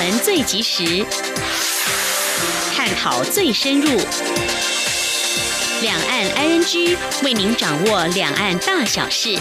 [0.00, 1.04] 闻最及时，
[2.74, 3.90] 探讨最深入，
[5.82, 9.38] 两岸 ING 为您掌握两岸大小事。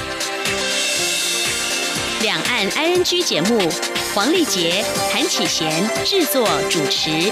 [2.21, 3.71] 两岸 ING 节目，
[4.13, 7.31] 黄丽杰、谭启贤制作主持。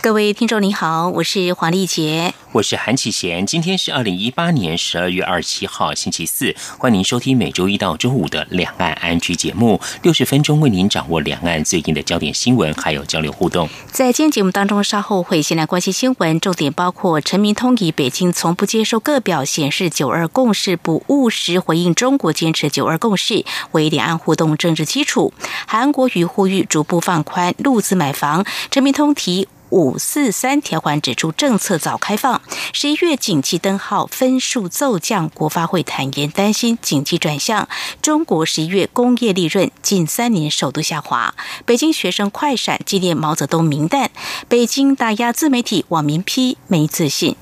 [0.00, 3.46] 各位听众您好，我是黄丽杰，我是韩启贤。
[3.46, 6.52] 今天是二零一八年十二月二十七号，星期四。
[6.78, 13.68] 欢迎收听每周一到周五的两岸安居节目，六十分钟为您掌握两岸最近的焦点新闻，还有交流互动。
[13.92, 25.32] 在今天节目当中，稍后会先来关心新闻，重点包括陈明通以北京从不接受各表显示九二共识不务实，回应中国坚持九二共识为两岸互动政治基础。
[25.68, 29.46] 韩国与呼吁逐步放宽陆资买房，陈明通提。
[29.70, 32.42] 五四三条款指出，政策早开放。
[32.72, 37.68] 十一月景气灯号分数骤降，国发会坦言担心景气转向。
[38.02, 41.34] 中国十一月工业利润近三年首度下滑。
[41.64, 44.10] 北京学生快闪纪念毛泽东名单，
[44.48, 47.36] 北京打压自媒体，网民批没自信。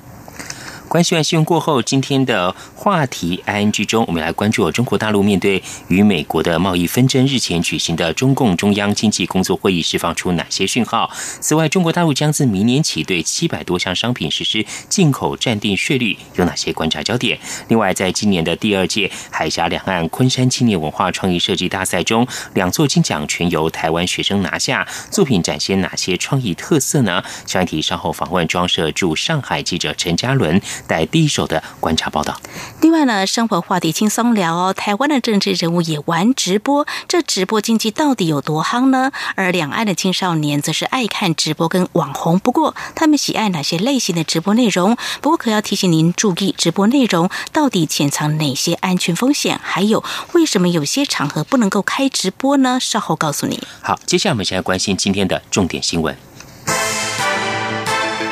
[0.88, 11.10] 关系完新闻过后，今天的话题 I N G 中，我们来关注中国大陆面对与美国的贸易纷争，日前举行的中共中央经济工作会议释放出哪些讯号？
[11.40, 17.38] 此外，中国大陆将自明年起对七百多项商品实施进口暂定税率，有哪些观察焦点？
[17.68, 27.22] 另外，在今年的第二届海峡两岸昆山青年文化创意设计大赛中，两座金奖全由台湾学生拿下，作品展现哪些创意特色呢？
[27.44, 30.58] 相关题稍后访问装设驻上海记者陈嘉伦。
[30.86, 32.40] 带第一手的观察报道。
[32.80, 34.72] 另外呢，生活话题轻松聊哦。
[34.72, 39.10] 台湾的政治人物也玩直播，这直播经济到底有多夯呢？
[39.34, 42.38] 而两岸的青少年则是爱看直播跟网红。
[42.38, 44.96] 不过，他们喜爱哪些类型的直播内容？
[45.20, 49.58] 不过，可要提醒您注意，直播内容到底潜藏哪些安全风险？
[49.62, 52.78] 还有，为什么有些场合不能够开直播呢？
[52.80, 53.62] 稍后告诉你。
[53.82, 56.16] 好，接下来我们先来关心今天的重点新闻。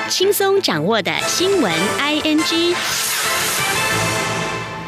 [0.08, 2.76] 轻松掌握的新闻，I N G。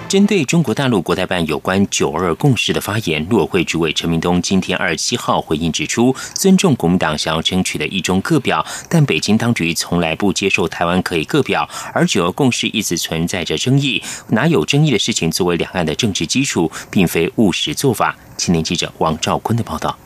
[0.09, 18.16] 针对中国大陆国台办有关“九二共识”的发言，陆委会主委陈明东今天二十七号回应指出，尊重国民党想要争取的一中各表，但北京当局从来不接受台湾可以各表，而“九二共识”一直存在着争议，拿有争议的事情作为两岸的政治基础，并非务实做法。
[18.37, 19.98] 青年记者王兆坤的报道。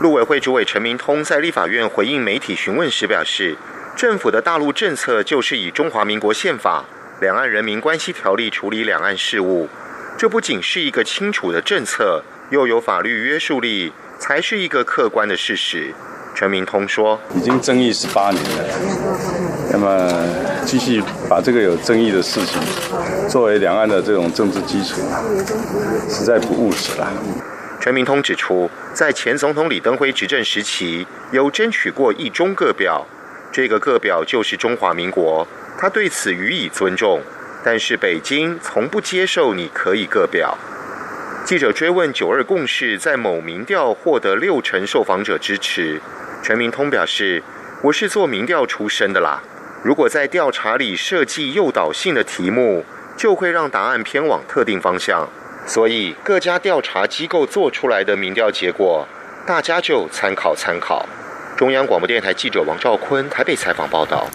[0.00, 3.56] 陆委会主委陈明通在立法院回应媒体询问时表示。
[3.98, 6.84] 政府的大陆政策就是以中华民国宪法、
[7.20, 9.68] 两岸人民关系条例处理两岸事务，
[10.16, 15.92] 这不仅是一个清楚的政策，又有法律约束力，才是一个客观的事实。
[16.32, 18.64] 陈明通说：“已经争议十八年了，
[19.72, 20.08] 那么
[20.64, 22.62] 继续把这个有争议的事情
[23.28, 25.00] 作为两岸的这种政治基础，
[26.08, 27.12] 实在不务实了。”
[27.82, 33.04] 陈明通指出，在前总统李登辉执政时期，有争取过一中各表。
[33.50, 35.46] 这个个表就是中华民国，
[35.78, 37.22] 他对此予以尊重。
[37.64, 40.56] 但是北京从不接受你可以个表。
[41.44, 46.00] 记者追问“九二共识”在某民调获得六成受访者支持，
[46.40, 47.42] 全民通表示
[47.82, 49.42] ：“我是做民调出身的啦，
[49.82, 52.84] 如果在调查里设计诱导性的题目，
[53.16, 55.28] 就会让答案偏往特定方向。
[55.66, 59.06] 所以各家调查机构做出来的民调结果，
[59.44, 61.06] 大家就参考参考。”
[61.58, 64.28] 中央广播电台记者王兆坤台北采访报道。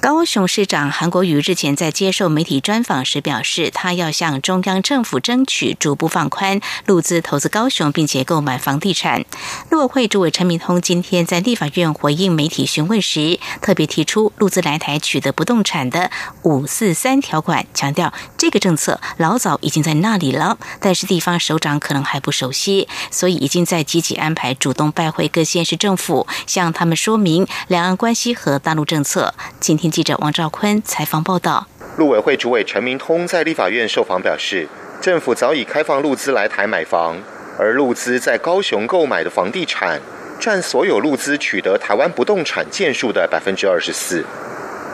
[0.00, 9.24] 高雄市长韩国瑜日前在接受媒体专访时表示，他要向中央政府争取逐步放宽陆资投资高雄，并且购买房地产。
[9.70, 16.10] 陆委会主委陈明通今天在立法院回应媒体询问时，特别提出陆资来台取得不动产的
[16.42, 29.34] 五四三条款，强调这个政策老早已经在那里了，但是地方首长可能还不熟悉，所以已经在积极安排主动拜会各县市政府，向他们说明两岸关系和大陆政策。
[29.58, 29.85] 今天。
[29.90, 31.66] 记者王兆坤采访报道。
[31.96, 34.68] 陆委会主委陈明通在立法院受访表示，
[35.00, 37.16] 政府早已开放陆资来台买房，
[37.58, 40.00] 而陆资在高雄购买的房地产
[40.38, 44.24] 占所有陆资取得台湾不动产件数的百分之二十四。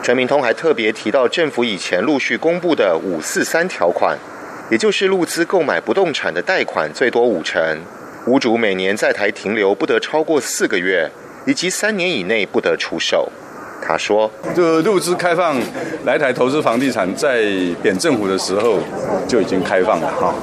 [0.01, 4.17] 陈明通还特别提到，政府以前陆续公布的五四三条款，
[4.69, 7.79] 也就是陆资购买不动产的贷款最多五成，
[8.27, 11.09] 屋主每年在台停留不得超过四个月，
[11.45, 13.29] 以及三年以内不得出售。
[13.85, 15.57] 他说：“就入资开放
[16.05, 17.43] 来台投资房地产，在
[17.81, 18.79] 扁政府的时候
[19.27, 20.33] 就已经开放了哈。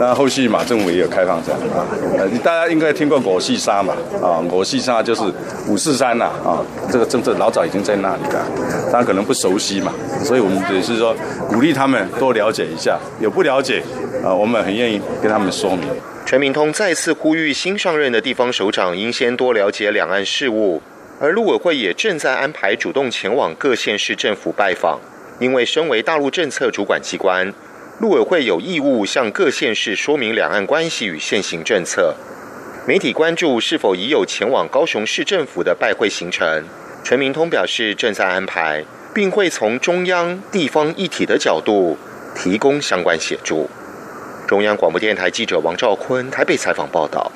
[0.00, 1.86] 那后续马政府也有开放这样啊。
[2.18, 5.22] 呃，大家应该听过果系沙嘛啊，果系沙就是
[5.68, 6.58] 五四三呐啊，
[6.90, 8.44] 这个政策老早已经在那里了，
[8.92, 9.92] 大家可能不熟悉嘛，
[10.24, 11.14] 所以我们也是说
[11.48, 13.80] 鼓励他们多了解一下，有不了解
[14.24, 15.88] 啊，我们很愿意跟他们说明。”
[16.26, 20.80] 陈明通再次呼吁新上任的地方首长应先多了解两岸事务。
[21.22, 24.98] 而陆委会也正在安排主动前往各县市政府拜访，
[25.38, 27.54] 因为身为大陆政策主管机关，
[28.00, 32.16] 陆委会有义务向各县市说明两岸关系与现行政策。
[32.88, 36.64] 媒体关注是否已有前往高雄市政府的拜会行程，
[37.04, 38.84] 陈明通表示正在安排，
[39.14, 41.96] 并会从中央地方一体的角度
[42.34, 43.70] 提供相关协助。
[44.48, 47.30] 中央广播电台记者王兆坤台北采访报道。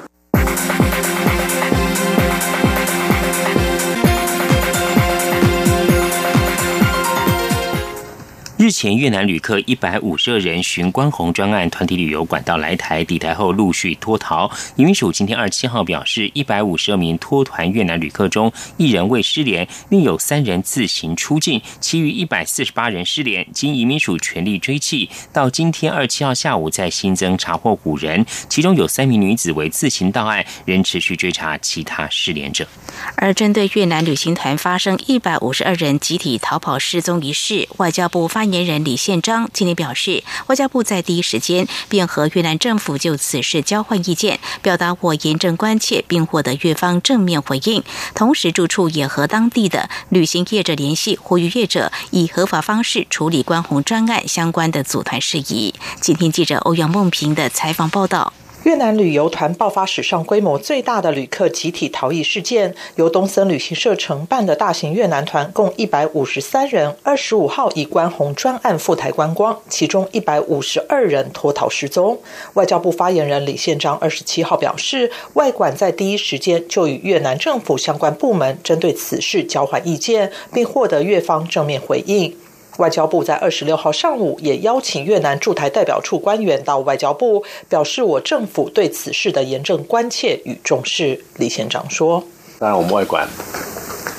[8.66, 14.50] 日前，越南旅客一百五十二人寻关红专案团体旅游管道来台，抵台后陆续脱逃。
[14.74, 23.46] 移民署今天二十七号表示，一百五十二名脱团越南旅客中，一人未失联，另有三人自行出境，其余一百四十八人失联。
[23.52, 32.66] 经移民署全力追缉，到今天二十七号下午，再新增查获五人，其中有三名女子为自行到案，仍持续追查其他失联者。
[33.14, 38.44] 而针对越南旅行团发生一百五十二人集体逃跑失踪一事，外交部发。
[38.46, 47.82] 言言人李宪章今天表示，外交部在第一时间便和越南政府就此事交换意见，表达我严正关切，并获得越方正面回应。
[48.14, 55.74] 同时，住处也和当地的旅行业者联系，呼吁业者以合法方式处理关红专案相关的组团事宜。
[56.00, 58.32] 今天记者欧阳梦平的采访报道。
[58.66, 72.18] 越南旅游团爆发史上规模最大的旅客集体逃逸事件，由东森旅行社承办的大型越南团共一百五十三人，二十五号以关红专案赴台观光，其中一百五十二人脱逃失踪。
[72.54, 82.36] 外交部发言人李宪章二十七号表示，外管在第一时间就与越南政府相关部门针对此事交换意见，并获得越方正面回应。
[82.78, 91.24] 外交部在二十六号上午也邀请越南驻台代表处官员到外交部，表示我政府对此事的严正关切与重视。
[91.36, 92.22] 李县长说
[92.60, 93.26] ：“当然，我们外管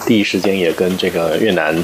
[0.05, 1.75] 第一时间也跟这个越南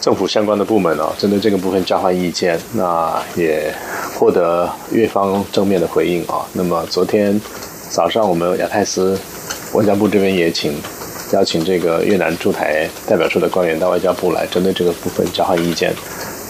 [0.00, 3.72] 政府相关的部门哦，针对这个部分交换意见，那也
[4.18, 6.46] 获得越方正面的回应啊。
[6.54, 7.38] 那么昨天
[7.90, 9.18] 早上，我们亚太司
[9.74, 10.74] 外交部这边也请。”
[11.32, 15.92] 邀请这个越南驻台代表处的官员到外交部来，针对这个部分交换意见，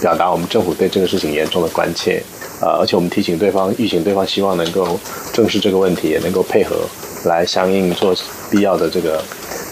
[0.00, 2.22] 表达我们政府对这个事情严重的关切。
[2.60, 4.98] 呃，而且我们提醒对方，预请对方希望能够
[5.32, 6.76] 正视这个问题，也能够配合
[7.24, 8.14] 来相应做
[8.50, 9.22] 必要的这个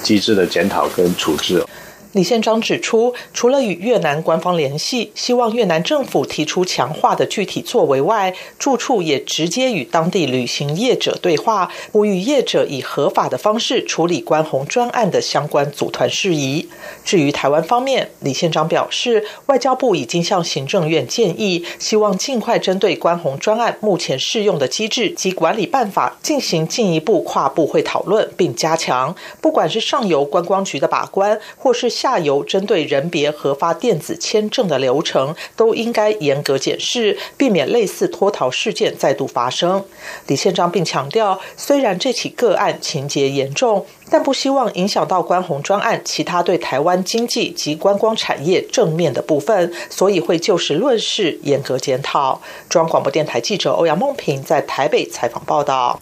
[0.03, 1.63] 机制的检讨跟处置。
[2.13, 16.69] 李宪章指出，除了与越南官方联系，希望越南政府提出强化的具体作为外，住处也直接与当地旅行业者对话，呼吁业者以合法的方式处理关红专案的相关组团事宜。
[17.03, 39.85] 至于台湾方面，李宪章表示，外交部已经向行政院建议，希望尽快针对关红专案目前适用的机制及管理办法进行进一步跨部会讨论，并加强不管是上游观光局的把关，或是下游针对人别核发电子签证的流程，都应该严格检视，避免类似脱逃事件再度发生。
[40.27, 52.43] 李宪章并强调，虽然这起个案情节严重，但不希望影响到关红专案其他对台湾经济及观光产业正面的部分，所以会就事论事，严格检讨。
[52.69, 56.01] 中央广播电台记者欧阳梦平在台北采访报道。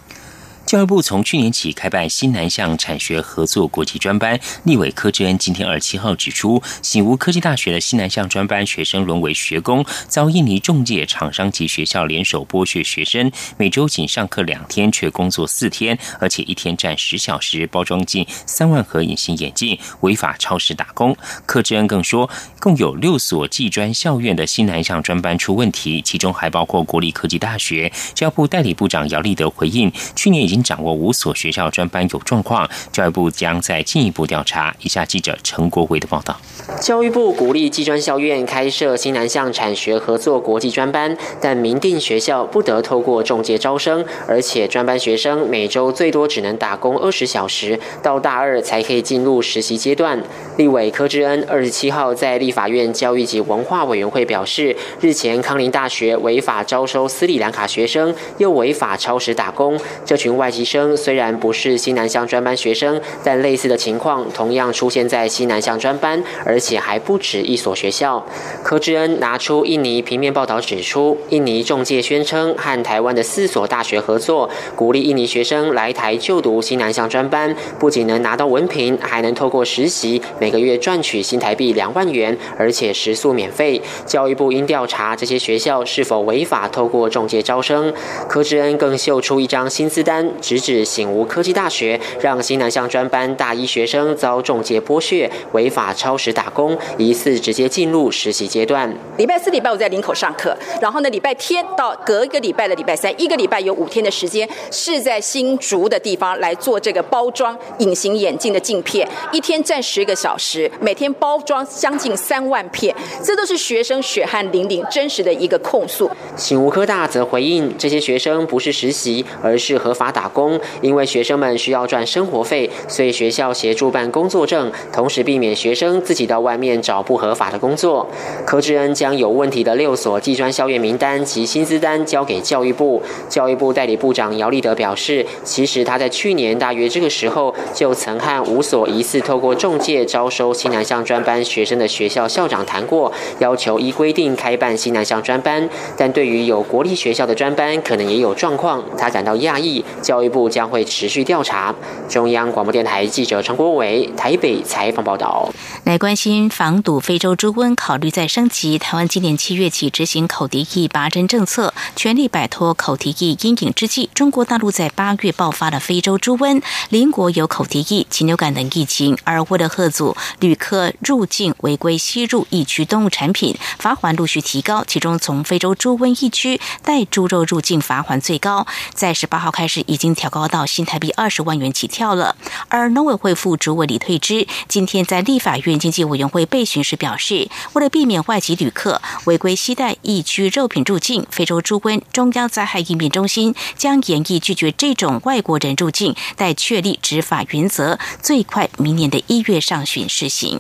[0.71, 21.17] 教育部从去年起开办新南向产学合作国际专班，立委柯志恩今天二十七号指出，醒吾科技大学的新南向专班学生沦为学工，遭印尼中介厂商及学校联手剥削学生，每周仅上课两天，却工作四天，而且一天占十小时，包装近三万盒隐形眼镜，违法超时打工。
[21.47, 22.31] 柯志恩更说，
[22.61, 27.93] 共有六所技专校院的新南向专班出问题，其中还包括国立科技大学。
[28.15, 30.60] 教育部代理部长姚立德回应，去年已经。
[30.63, 34.75] 掌握五所学校专班有状况，教育部将再进一步调查。
[34.81, 36.41] 以下记者陈国伟的报道：
[36.81, 50.23] 教育部鼓励技专校院开设新南向产学合作国际专班，但明定学校不得透过中介招生，而且专班学生每周最多只能打工二十小时，到大二才可以进入实习阶段。
[50.57, 68.27] 立委柯志恩二十七号在立法院教育及文化委员会表示，日前康宁大学违法招收斯里兰卡学生，又违法超时打工，这群外外籍生虽然不是西南向专班学生，但类似的情况同样出现在西南向专班，而且还不止一所学校。
[68.65, 83.81] 柯志恩拿出印尼平面报道指出，印尼中介宣称和台湾的四所大学合作，鼓励印尼学生来台就读西南向专班，不仅能拿到文凭，还能透过实习每个月赚取新台币两万元，而且食宿免费。
[84.05, 87.95] 教育部应调查这些学校是否违法透过中介招生。
[88.29, 98.93] 柯志恩更秀出一张薪资单，直指醒吾科技大学让新南向专班大一学生遭中介剥削，违法超时打工，疑似直接进入实习阶段。
[99.17, 116.11] 礼拜四、礼拜五在林口上课，然后呢，礼拜天到隔一个礼拜的礼拜三，一个礼拜有五天的时间是在新竹的地方来做这个包装隐形眼镜的镜片，一天站十个小时，每天包装将近三万片，这都是学生血汗淋漓真实的一个控诉。
[116.37, 128.07] 醒吾科大则回应，这些学生不是实习，而是合法打工，因为学生们需要赚生活费，所以学校协助办工作证，同时避免学生自己到外面找不合法的工作。
[128.47, 133.03] 柯志恩将有问题的六所技专校院名单及薪资单交给教育部。
[133.29, 145.69] 教育部代理部长姚立德表示，其实他在去年大约这个时候就曾和五所疑似透过中介招收西南向专班学生的学校校长谈过，要求依规定开办西南向专班。
[145.97, 149.85] 但对于有国立学校的专班，可能也有状况，他感到讶异。
[150.01, 151.75] 教育部将会持续调查。
[152.09, 155.49] 中央广播电台记者陈国伟台北采访报道。
[155.85, 158.79] 来关心防堵非洲猪瘟，考虑再升级。
[158.79, 169.17] 台湾今年七月起执行口蹄疫拔针政策，全力摆脱口蹄疫阴影之际，中国大陆在八月爆发了非洲猪瘟，邻国有口蹄疫、禽流感等疫情。
[169.25, 174.85] 而为了贺阻旅客入境违规吸入疫区动物产品，罚款陆续提高。
[174.87, 182.35] 其中，从非洲猪瘟疫区带猪肉入境罚款最高，在十八号开始已经调高到新台币二十万元起跳了。
[182.69, 200.59] 而农委会副主委李退之今天在立法院经济委员会备询时表示，为了避免外籍旅客违规携带疫区肉品入境，非洲猪瘟中央灾害应变中心将严厉拒绝这种外国人入境，待确立执法原则，最快明年的一月上旬施行。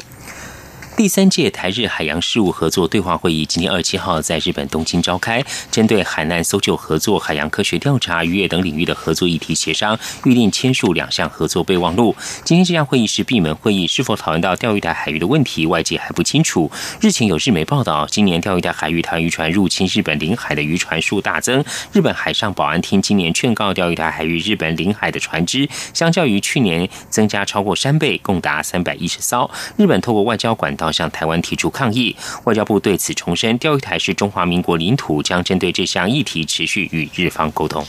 [1.01, 12.15] 第三届台日海洋事务合作对话会议今天二七号在日本东京召开，针对海难搜救合作、海洋科学调查、渔业等领域的合作议题协商，预定签署两项合作备忘录。
[12.45, 16.71] 今天这项会议是闭门会议，是否讨论到钓鱼台海域的问题，外界还不清楚。
[17.01, 21.65] 日前有日媒报道，今年钓鱼台海域台渔船入侵日本领海的渔船数大增。
[21.95, 29.51] 日本海上保安厅今年劝告钓鱼台海域日本领海的船只，相较于去年增加超过三倍，共达三百一十艘。
[29.79, 30.90] 日本透过外交管道。
[30.93, 37.85] 向台湾提出抗议，外交部对此重申，钓鱼台是中华民国领土，将针对这项议题持续与日方沟通。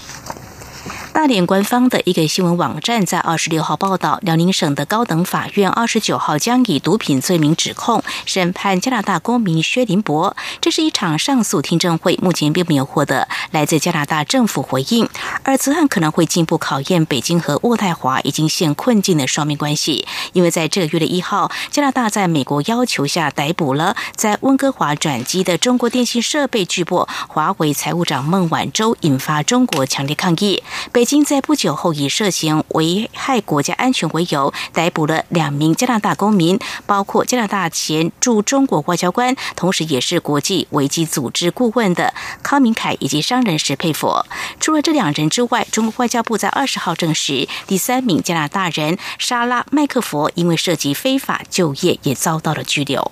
[1.14, 10.36] 大连官方的一个新闻网站在二十六号报道，辽宁省的高等法院二十九号将以毒品罪名指控审判加拿大公民薛林博。
[10.62, 15.08] 这是一场上诉听证会，目前并没有获得来自加拿大政府回应。
[15.44, 30.64] 而此案可能会进一步考验北京和渥太华已经陷困境的双边关系，因为在这个月的一号，加拿大在美国要求下逮捕了在温哥华转机的中国电信设备巨擘华为财务长孟晚舟，引发中国强烈抗议。
[30.92, 44.28] 北北京在不久后以涉嫌危害国家安全为由，逮捕了两名加拿大公民，包括加拿大前驻中国外交官，同时也是国际危机组织顾问的康明凯以及商人石佩佛。
[44.60, 53.12] 除了这两人之外，中国外交部在二十号证实，第三名加拿大人莎拉麦克佛因为涉及非法就业，也遭到了拘留。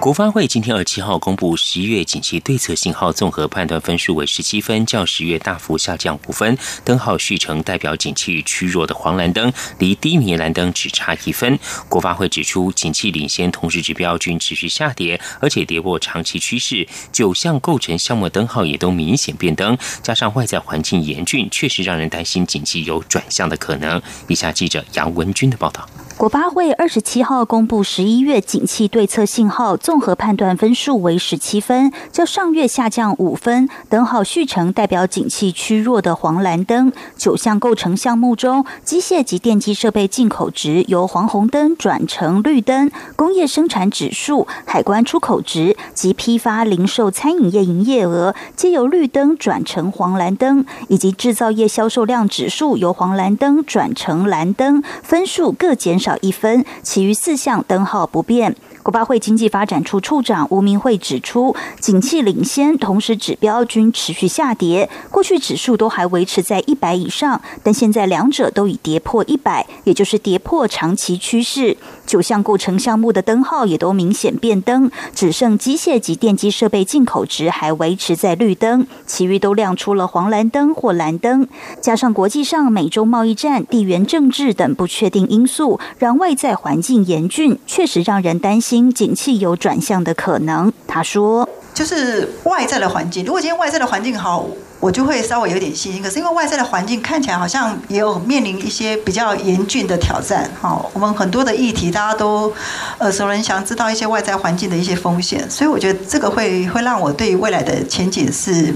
[0.00, 6.56] 国发会今天二七号公布十一月景气对策信号综合判断分数为十七分，较十月大幅下降五分。
[6.86, 11.58] 灯号续成代表景气趋弱的黄蓝灯，离低迷蓝灯只差一分。
[11.90, 16.88] 国发会指出，景气领先同时指标均持续下跌，而且跌破长期趋势。
[17.12, 24.00] 九项构成项目灯号也都明显变灯，加上外在环境严峻，确实让人担心景气有转向的可能。
[24.28, 25.86] 以下记者杨文军的报道。
[26.20, 33.70] 国发会二十七号公布十一月景气对策信号综合判断分数为十七分，较上月下降五分。
[33.88, 36.92] 灯号续成代表景气趋弱的黄蓝灯。
[37.16, 56.09] 九项构成项目中，机械及电机设备进口值由黄红灯转成绿灯；工业生产指数、海关出口值及批发零售餐饮业营业额皆由绿灯转成黄蓝灯，以及制造业销售量指数由黄蓝灯转成蓝灯，分数各减少。
[56.20, 58.54] 一分，其余四项灯号不变。
[58.82, 64.88] 国发会经济发展处处长吴明慧指出，景气领先，同时指标均持续下跌。
[65.10, 71.76] 过去指数都还维持在一百以上，但现在两者都已跌破一百，也就是跌破长期趋势。
[72.10, 81.46] 九项构成项目的灯号也都明显变灯，只剩机械及电机设备进口值还维持在绿灯，其余都亮出了黄蓝灯或蓝灯。
[81.80, 88.92] 加上国际上美洲贸易战、地缘政治等不确定因素，让外在环境严峻，确实让人担心。
[88.92, 94.46] 景气有转向的可能，他说：“就是外在的环境，如果今天外在的环境好，
[94.80, 96.02] 我就会稍微有点信心。
[96.02, 100.50] 可是因为外在的环境看起来好像也有面临一些比较严峻的挑战。
[100.60, 102.52] 哈，我们很多的议题大家都
[102.98, 108.74] 耳熟能详，知道一些外在环境的一些风险，所以我觉得这个会会让我对于未来的前景是。”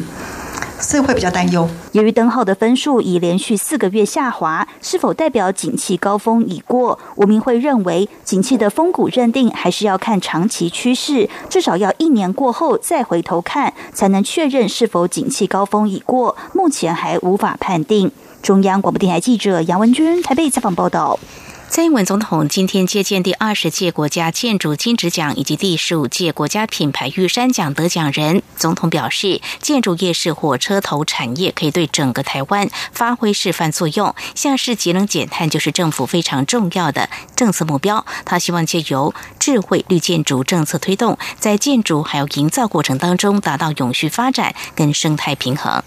[0.81, 1.69] 是会比较担忧。
[1.93, 6.99] 由于灯号的分数已连续四个月下滑，是否代表景气高峰已过？
[7.17, 16.37] 吴明会认为，景气的峰谷认定还是要看长期趋势，至少要一年过后再回头看，才能确认是否景气高峰已过。
[16.53, 18.11] 目前还无法判定。
[18.43, 21.19] 中央广播电台记者杨文君台北采访报道。
[21.75, 28.45] 蔡英文总统今天接见第二十届国家建筑金质奖以及第十五届国家品牌玉山奖得奖人。
[28.55, 34.15] 总统表示，建筑业是火车头产业，可以对整个台湾发挥示范作用。
[34.37, 38.07] 像是节能减碳，就是政府非常重要的政策目标。
[38.25, 45.83] 他希望借由智慧绿建筑政策推动，在建筑还有营造过程当中，达到永续发展跟生态平衡。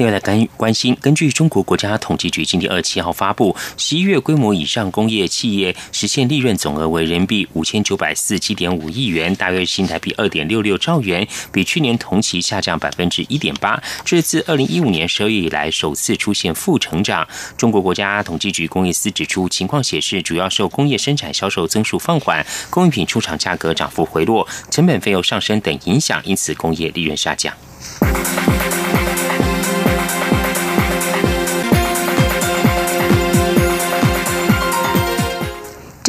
[0.00, 17.28] 另外来关关心，根据中国国家统计局今天二七号发布，十一月规模以上工业企业实现利润总额为人民币五千九百四十七点五亿元，大约新台币二点六六兆元，比去年同期下降百分之一点八，这是自二零一五年十二月以来首次出现负成长。
[17.58, 27.52] 中国国家统计局工业司指出，情况显示主要受工业生产销售增速放缓、工艺品出厂价格涨幅回落、成本费用上升等影响，因此工业利润下降。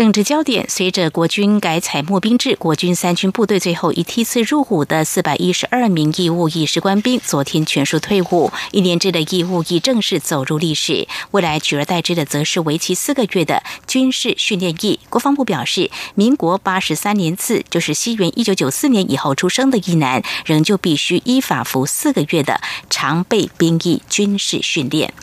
[0.02, 8.52] 政治焦点：随着国军改采募兵制，国军三军部队最后一梯次入伍的四百一十二名义务役士官兵，昨天全数退伍。
[8.72, 11.08] 一年制的义务役正式走入历史。
[11.30, 15.00] 未来取而代之的，则是为期四个月的军事训练役。
[15.08, 22.60] 国防部表示，民国八十三年次，就是西元一九九四年以后出生的役男，仍旧必须依法服四个月的
[22.90, 25.14] 常备兵役军事训练。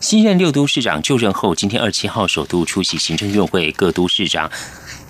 [0.00, 4.48] 新任六都市长就任后，今天二七号首度出席行政院会，各都市长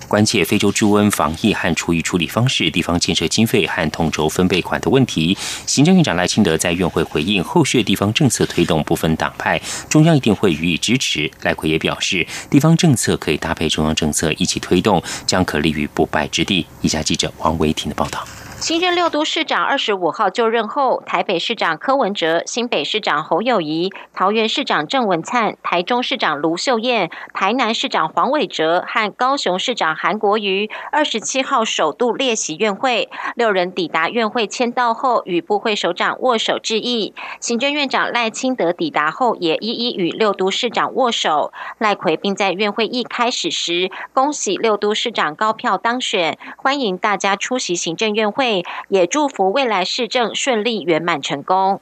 [0.07, 5.37] 关切非洲猪瘟防疫和处理处理方式、地方建设经费和统筹分配款的问题。
[5.67, 11.31] 行政院长赖清德在院会回应，后续地方政策推动部分党派，中央一定会予以支持。
[11.43, 16.65] 赖奎也表示，地方政策可以搭配中央政策一起推动，将可立于不败之地。
[16.81, 18.27] 以下记者王维婷的报道。
[18.61, 33.09] 新任六都市长二十五号就任后，台北市长柯文哲、新北市长侯友谊、桃园市长郑文灿、台中市长卢秀燕、台南市长黄伟哲和高雄市长韩国瑜二十七号首度列席院会。
[33.35, 37.15] 六人抵达院会签到后，与部会首长握手致意。
[37.39, 41.53] 行政院长赖清德抵达后，也一一与六都市长握手。
[41.77, 48.48] 赖奎并在院会一开始时恭喜六都市长高票当选，欢迎大家出席行政院会。
[48.87, 51.81] 也祝福未来市政顺利圆满成功。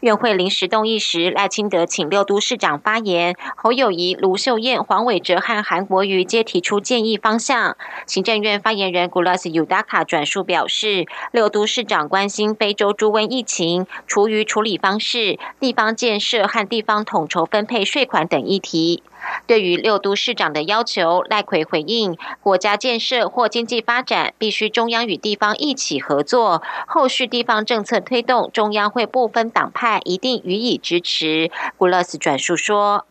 [0.00, 7.76] 院会临时动议时，赖清德请六都市长发言，侯友谊、卢秀燕、黄伟哲和韩国瑜皆提出建议方向。
[8.06, 19.02] 行政院发言人古拉斯尤达卡转述表示，六都市长关心非洲猪瘟疫情、厨余处理方式、地方建设和地方统筹分配税款等议题。
[19.46, 31.50] 对于六都市长的要求，赖奎回应：国家建设或经济发展必须中央与地方一起合作，后续地方政策推动，中央会不分党派一定予以支持。
[31.76, 33.06] 古勒斯转述说。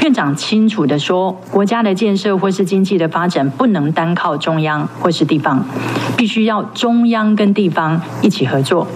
[0.00, 5.64] 院长清楚的说，国家的建设或是经济的发展不能单靠中央或是地方，
[6.16, 8.86] 必须要中央跟地方一起合作。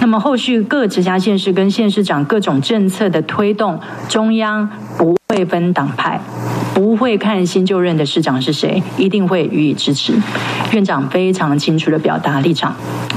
[0.00, 6.20] 那么后续各直辖县市跟县市长各种政策的推动，中央不会分党派，
[6.74, 10.14] 不会看新就任的市长是谁，一定会予以支持。
[10.72, 12.74] 院长非常清楚的表达立场，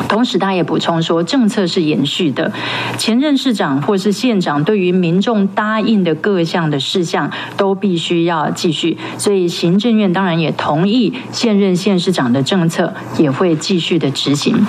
[0.10, 2.52] 同时他也补充说，政策是延续的，
[2.98, 14.66] 前任市长或是县长对于民众答应的各项的事项都必须要继续，所以行政院当然也同意现任县市长的政策也会继续的执行。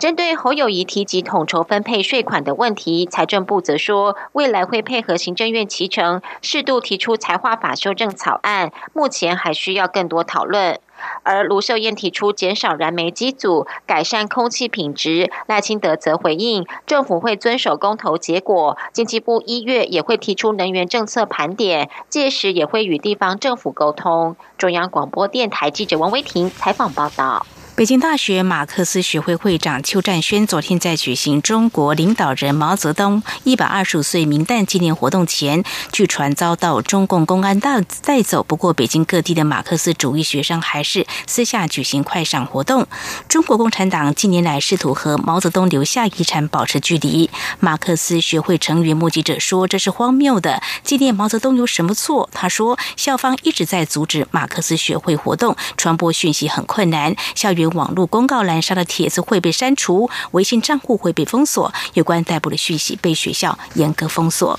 [0.00, 10.80] 针对侯友谊提及统筹分配税款的问题，财政部则说，未来会配合行政院提成，适度提出财划法修正草案，目前还需要更多讨论。
[11.22, 24.34] 而卢秀燕提出减少燃煤机组、改善空气品质，赖清德则回应，政府会遵守公投结果，经济部一月也会提出能源政策盘点，届时也会与地方政府沟通。
[24.56, 27.44] 中央广播电台记者王威婷采访报道。
[27.80, 38.42] 北京大学马克思学会会长邱占轩昨天在举行中国领导人毛泽东一百二十五岁名诞纪念活动前，据传遭到中共公安带带走。
[38.42, 42.86] 不过，北京各地的马克思主义学生还是私下举行快闪活动。
[43.30, 47.30] 中国共产党近年来试图和毛泽东留下遗产保持距离。
[47.60, 64.58] 马克思学会成员目击者说：“这是荒谬的，纪念毛泽东有什么错？”他说：“校方一直在阻止马克思学会活动，传播讯息很困难，校园。”网络公告栏上的帖子会被删除，微信账户会被封锁，有关逮捕的讯息被学校严格封锁。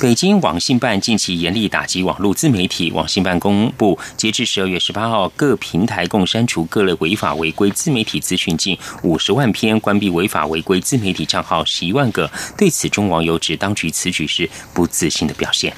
[0.00, 2.92] 北京网信办近期严厉打击网络自媒体。
[2.92, 12.30] 网信办公布，截至十二月十八号，各平台共删除各类违法违规自媒体资讯近五十万篇，关闭违法违规自媒体账号十一万个。
[12.56, 15.74] 对此，中网友指，当局此举是不自信的表现。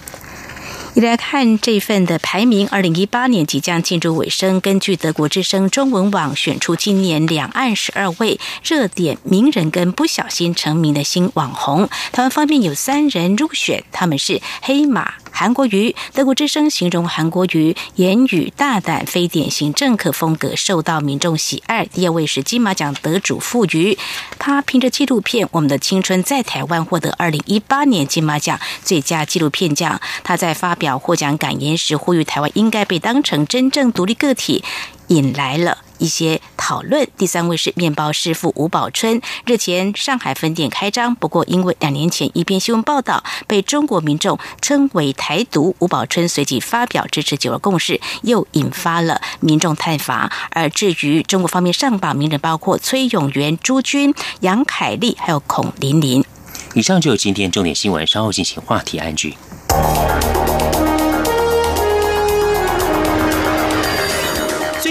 [0.94, 4.60] 你来看这份的排名，二零一八年即将进入尾声。
[4.60, 15.14] 根据德国之声中文网选出今年两岸十二位热点名人跟不小心成名的新网红，台湾方面有三人入选，他们是黑马。
[15.32, 21.86] 韩国瑜，德国之声形容韩国瑜言语大胆，非典型政客风格，受到民众喜爱。
[21.86, 23.96] 第二位是金马奖得主傅瑜，
[24.40, 30.00] 他凭着纪录片《我们的青春在台湾》获得二零一八年金马奖最佳纪录片奖。
[30.24, 34.64] 他在发表获奖感言时，呼吁台湾应该被当成真正独立个体，
[35.08, 35.78] 引来了。
[36.00, 37.06] 一些讨论。
[37.18, 50.32] 第三位是面包师傅吴宝春，日前上海分店开张，不过因为两年前一篇新闻报道被中国民众称为台独，吴宝春随即发表支持九二共识，又引发了民众探伐。
[50.52, 56.24] 而至于中国方面上榜名人，包括崔永元、朱军、杨凯丽，还有孔琳琳。
[56.72, 59.36] 以上就是今天重点新闻，稍后进行话题安居。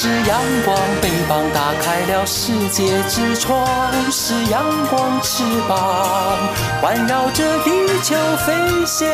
[0.00, 3.66] 是阳光，翅膀打开了世界之窗；
[4.12, 6.38] 是阳光，翅膀
[6.80, 7.70] 环绕着地
[8.04, 8.14] 球
[8.46, 8.54] 飞
[8.86, 9.08] 翔。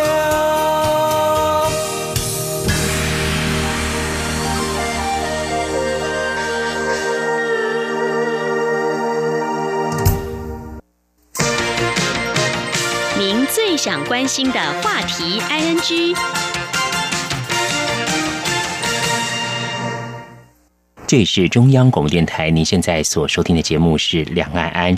[13.16, 16.14] 您最想关心的话题，ING。
[21.06, 24.96] 这里是中央广播电台，您现在所收听的节目是《两岸 ING》。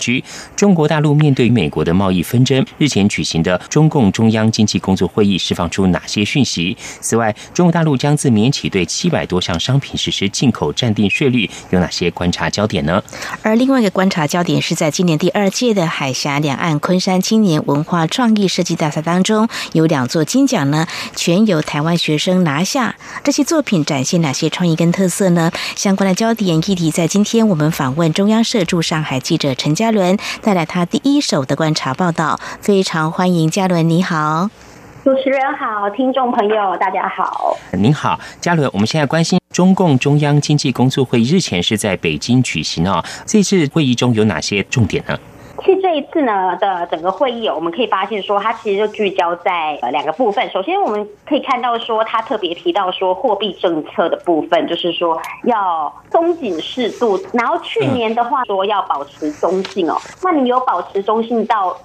[0.55, 6.77] 中国大陆面对美国的贸易纷争，日前举行的中共中央经济工作会议释放出哪些讯息？
[7.01, 13.03] 此外，中国大陆将自免起对七百多项商品实施进口暂定税率，有哪些观察焦点呢？
[13.41, 22.95] 而另外一个观察焦点是在今年第二届的海峡两岸昆山青年文化创意设计大赛当中，有两座金奖呢，全由台湾学生拿下。
[23.25, 25.51] 这些作品展现哪些创意跟特色呢？
[25.75, 32.39] 相关的焦点议题，在今天我们访问中央社驻上海记者陈嘉伦，带来他第一手的观察报道。
[32.61, 34.47] 非常欢迎嘉伦，你好，
[35.03, 38.69] 主持人好，听众朋友大家好，您好，嘉伦。
[38.73, 45.17] 我们现在关心中共中央经济工作会议日前是在北京举行哦，这次会议中有哪些重点呢？
[45.63, 50.49] 其实这一次呢的整个会议，我们可以发现说，它其实就聚焦在呃两个部分。
[50.51, 57.19] 首先，我们可以看到说，它特别提到说货币政策的部分，就是说要松紧适度。
[57.33, 61.75] 然后去年的话说要保持中性哦，那你有保持中性到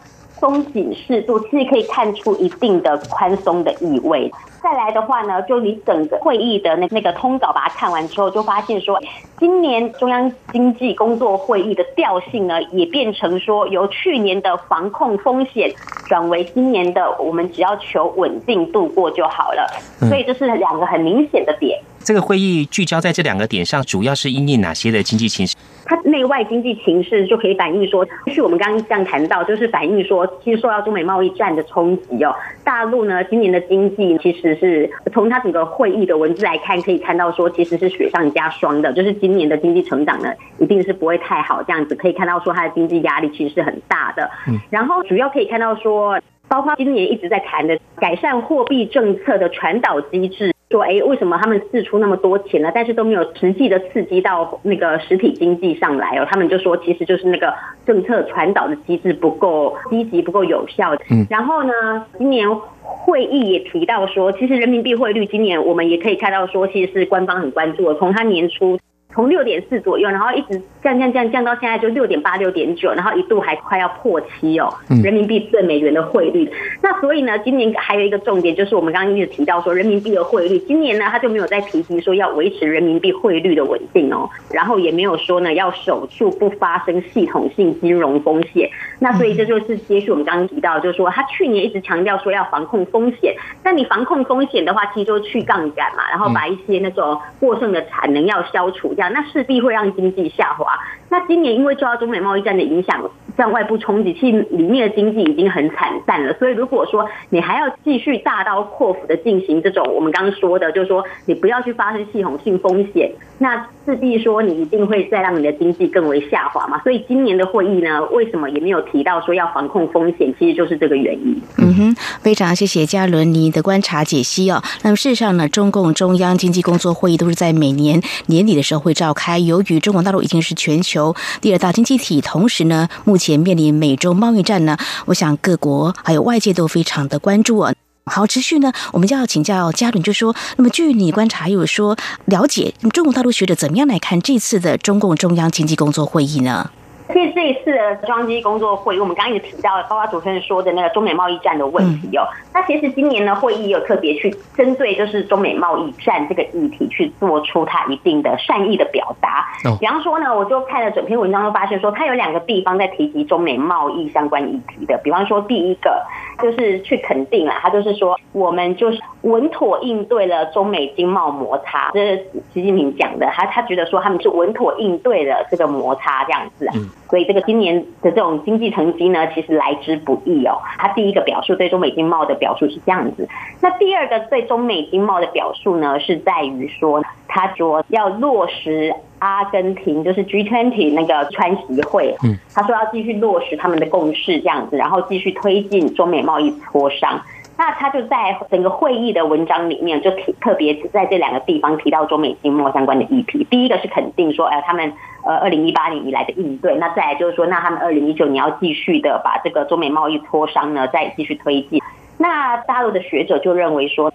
[0.43, 4.29] 松紧适度，其实可以看出一定的宽松的意味。
[4.61, 9.01] 再来的话呢，就你整个会议的那那个通稿把它看完之后，就发现说，
[9.39, 15.73] 今年中央经济工作会议的调性呢，也变成说由去年的防控风险
[16.09, 19.73] 转为今年的我们只要求稳定度过就好了。
[20.09, 21.81] 所以这是两个很明显的点。
[22.03, 25.55] 这个会议聚焦在这两个点上，主要是因应哪些的经济情势？
[25.93, 44.31] 它内外经济形势就可以反映说，是我们刚刚这样谈到，就是反映说，其实受到中美贸易战的冲击哦，大陆呢今年的经济其实是从它整个会议的文字来看，可以看到说，其实是雪上加霜的，就是今年的经济成长呢，一定是不会太好，这样子可以看到说，它的经济压力其实是很大的。
[44.49, 50.55] 嗯，然后主要可以看到说，包括今年一直在谈的改善货币政策的传导机制。
[50.73, 52.73] 说哎，为什么他们试出那么多钱呢？
[52.75, 56.27] 但是都没有实际的刺激到那个实体经济上来哦。
[56.29, 57.55] 他们就说，其实就是那个
[57.87, 60.97] 政策传导的机制不够积极、不够有效。
[61.11, 61.25] 嗯。
[61.31, 61.73] 然后呢，
[62.19, 62.49] 今年
[62.83, 67.95] 会议也提到说，其实人民币汇率今年我们也可以看到说，其实是官方很关注的。
[67.99, 68.79] 从他年初
[69.15, 74.73] 从六点四左右，然后一直降降降降到现在就六点八、六点九，然后一度还快要破七哦。
[75.03, 76.51] 人民币对美元的汇率。
[76.83, 88.69] 那所以呢，今年还有一个重点就是我们刚刚一直提到说，人民币的汇率，今年呢他就没有再提及说要维持人民币汇率的稳定哦，然后也没有说呢要守住不发生系统性金融风险。
[88.99, 100.67] 那所以这就是接续我们刚刚提到，就是说他去年一直强调说要防控风险，那你防控风险的话，其实就去杠杆嘛，然后把一些那种过剩的产能要消除掉，那势必会让经济下滑。
[101.09, 103.03] 那今年因为受到中美贸易战的影响，
[103.37, 106.33] 像外部冲击，其实里面的经济已经很惨淡了。
[106.39, 116.81] 所以如果说你还要继续大刀阔斧的进行这种我们刚刚说的，就是说你不要去发生系统性风险，那势必说你一定会再让你的经济更为下滑嘛。
[116.83, 120.33] 所以今年的会议呢，为什么也没有提到说要防控风险？
[120.39, 121.39] 其实就是这个原因。
[121.59, 124.63] 嗯哼，非常谢谢嘉伦尼的观察解析哦。
[124.83, 129.39] 那么事实上呢，中共中央经济工作会议都是在每年年底的时候会召开。
[129.39, 134.77] 由于中国大陆已经是全球第二大经济体，同时呢，目前面临美洲贸易战呢，
[135.07, 137.73] 我想各国还有外界都非常的关注啊。
[138.05, 146.71] 好，持续呢，我们就要请教嘉伦，就说，那么据你观察，有说了解中国大陆学者怎么样来看这次的中共中央经济工作会议呢？
[147.13, 152.25] 其实这一次的中央经济工作会议，我们刚刚也提到，包括主持人说的那个中美贸易战的问题哦。
[152.55, 159.47] 那其实今年的会议有特别去针对就是中美贸易战这个议题去做出它一定的善意的表达。
[159.79, 164.99] 比方说呢，我就看了整篇文章，就发现说它有两个地方在提及中美贸易相关议题的。
[165.05, 166.03] 比方说第一个
[166.41, 173.27] 就是去肯定了，他就是说我们就是稳妥应对了中美经贸摩擦，这是习近平讲的。
[173.33, 176.67] 他他觉得说他们是稳妥应对了这个摩擦这样子。
[177.13, 180.57] 所以这个今年的这种经济成绩呢，其实来之不易哦。
[180.79, 183.29] 他第一个表述对中美经贸的表述是这样子，
[183.61, 197.21] 那第二个对中美经贸的表述呢，是在于说，他说要落实阿根廷就是 G20 那个川习会，嗯，他说要继续落实他们的共识这样子，然后继续推进中美贸易磋商。
[197.63, 203.47] 那他就在整个会议的文章里面，就提特别在这两个地方提到中美经贸相关的议题。
[203.49, 204.93] 第一个是肯定说，哎，他们
[205.25, 206.75] 呃二零一八年以来的应对。
[206.79, 211.81] 那再来就是说，那他们二零一九年要继续的把这个中美贸易磋商呢，再继续推进。
[212.19, 214.13] 那大陆的学者就认为说，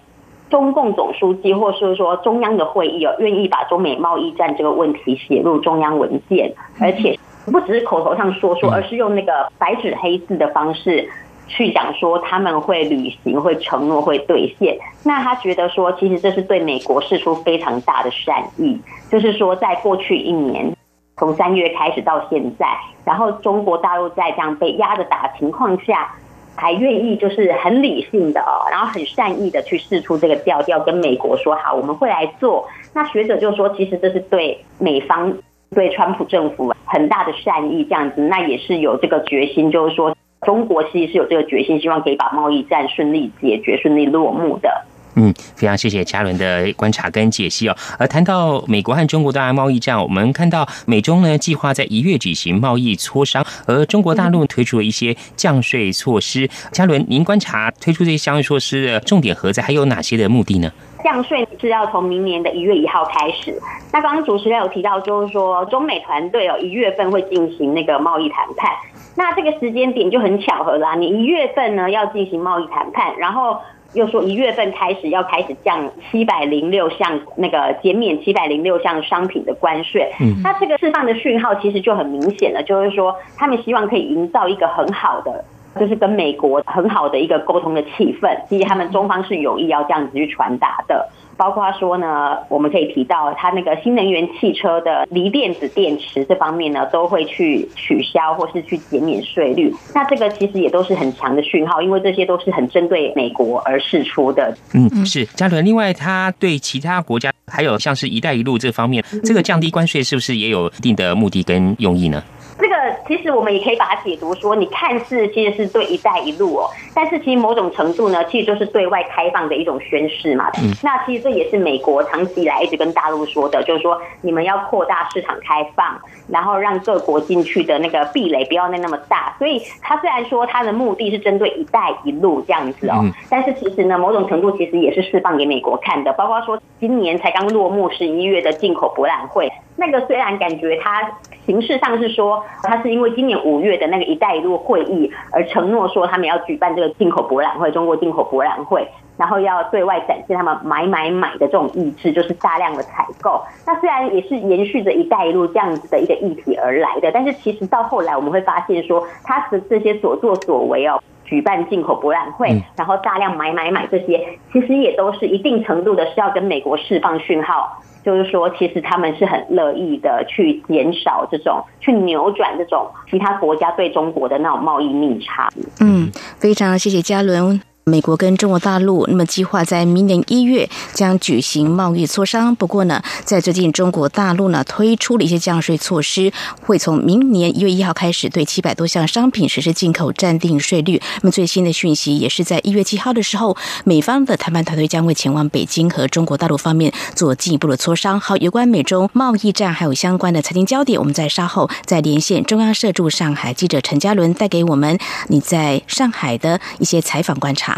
[0.50, 11.08] 中共总书记或是说中央的会议哦，愿意把中美贸易战这个问题写入中央文件，而且不只是口头上说说，而是用那个白纸黑字的方式。
[11.48, 14.78] 去讲说他们会履行、会承诺、会兑现。
[15.02, 18.78] 那他觉得说，其实这是对美国示出非常大的善意，
[19.10, 20.70] 就是说，在过去一年，
[21.16, 22.66] 从三月开始到现在，
[23.04, 26.14] 然后中国大陆在这样被压着打的情况下，
[26.54, 32.68] 还愿意就是很理性的，然后很善意的去试出这个调调，跟美国说好，我们会来做。
[32.92, 35.32] 那学者就说，其实这是对美方、
[35.74, 40.14] 对川普政府很大的善意，这样子，那也是有这个决心，就是说。
[40.42, 44.84] 中国其实是有这个决心，希望可以把贸易战顺利解决、顺利落幕的。
[45.20, 47.74] 嗯，非常谢谢嘉伦的观察跟解析哦。
[47.98, 56.48] 而谈到美国和中国的贸易战，我们看到美中呢计划在一月举行贸易磋商，而中国大陆推出了一些降税措施。
[56.70, 59.60] 嘉伦，您观察推出这些降税措施的重点何在？
[59.60, 60.70] 还有哪些的目的呢？
[61.02, 63.60] 降税是要从明年的一月一号开始。
[63.92, 68.70] 那刚刚主持人有提到，就是说中美团队哦一月份会进行那个贸易谈判。
[69.18, 73.58] 那这个时间点就很巧合啦，你一月份呢要进行贸易谈判，然后
[73.92, 85.44] 又说一月份开始要开始降七百零六项那个减免七百零六项商品的关税，嗯，那这个释放的讯号其实就很明显了，就是说他们希望可以营造一个很好的，
[85.80, 91.08] 就是跟美国很好的一个沟通的气氛，其实他们中方是有意要这样子去传达的。
[91.38, 99.72] 包括说呢，我们可以提到它那个新能源汽车的锂电子电池这方面呢，都会去取消或是去减免税率。
[99.94, 104.52] 那这个其实也都是很强的讯号，因为这些都是很针对美国而释出的。
[104.74, 105.64] 嗯，是嘉伦。
[105.64, 112.20] 另外，他对其他国家还有像是一带一路这方面，这个降低关税是不是也有一定的目的跟用意呢？
[112.68, 120.50] 这个其实我们也可以把它解读说，你看似其实是对“一带一路”哦，但是其实某种程度呢，其实就是对外开放的一种宣示嘛。
[120.62, 129.34] 嗯，那其实这也是美国长期以来一直跟大陆说的，就是说你们要扩大市场开放，然后让各国进去的那个壁垒不要那那么大。
[129.38, 136.12] 所以他虽然说他的目的是针对“一带一路”这样子哦，但是其实呢，某种程度其实也是释放给美国看的。
[136.12, 141.10] 包括说今年才刚落幕十一月的进口博览会，那个虽然感觉它
[141.48, 142.44] 形式上是说。
[142.62, 153.40] 他是因为今年五月的那个“一带一路”会议而承诺说，他们要举办这个进口博览会，中国进口博览会，然后要对外展现他们买买买的这种意志，就是大量的采购。
[153.66, 167.80] 那虽然也是延续着“一带一路”这样子的一个议题而来的，但是其实到后来我们会发现说，他的这些所作所为哦，举办进口博览会，然后大量买买买这些，其实也都是一定程度的是要跟美国释放讯号。
[168.04, 175.48] 就是说，其实他们是很乐意的去减少这种、去扭转这种其他国家对中国的那种贸易逆差。
[175.80, 177.60] 嗯，非常谢谢嘉伦。
[177.88, 182.54] 美国跟中国大陆那么计划在明年一月将举行贸易磋商。
[182.54, 191.00] 不过呢，在最近中国大陆呢推出了一些降税措施，会从明年一月一号开始对七百多项商品实施进口暂定税率。
[191.22, 198.20] 那么最新的讯息也是在一月七号的时候，美方的谈判团队将会前往北京和中国大陆方面做进一步的磋商。
[198.20, 204.98] 好，有关美中贸易战还有相关的财经焦点，我们在稍后再连线中央社驻上海记者陈嘉伦，带给我们
[205.28, 207.77] 你在上海的一些采访观察。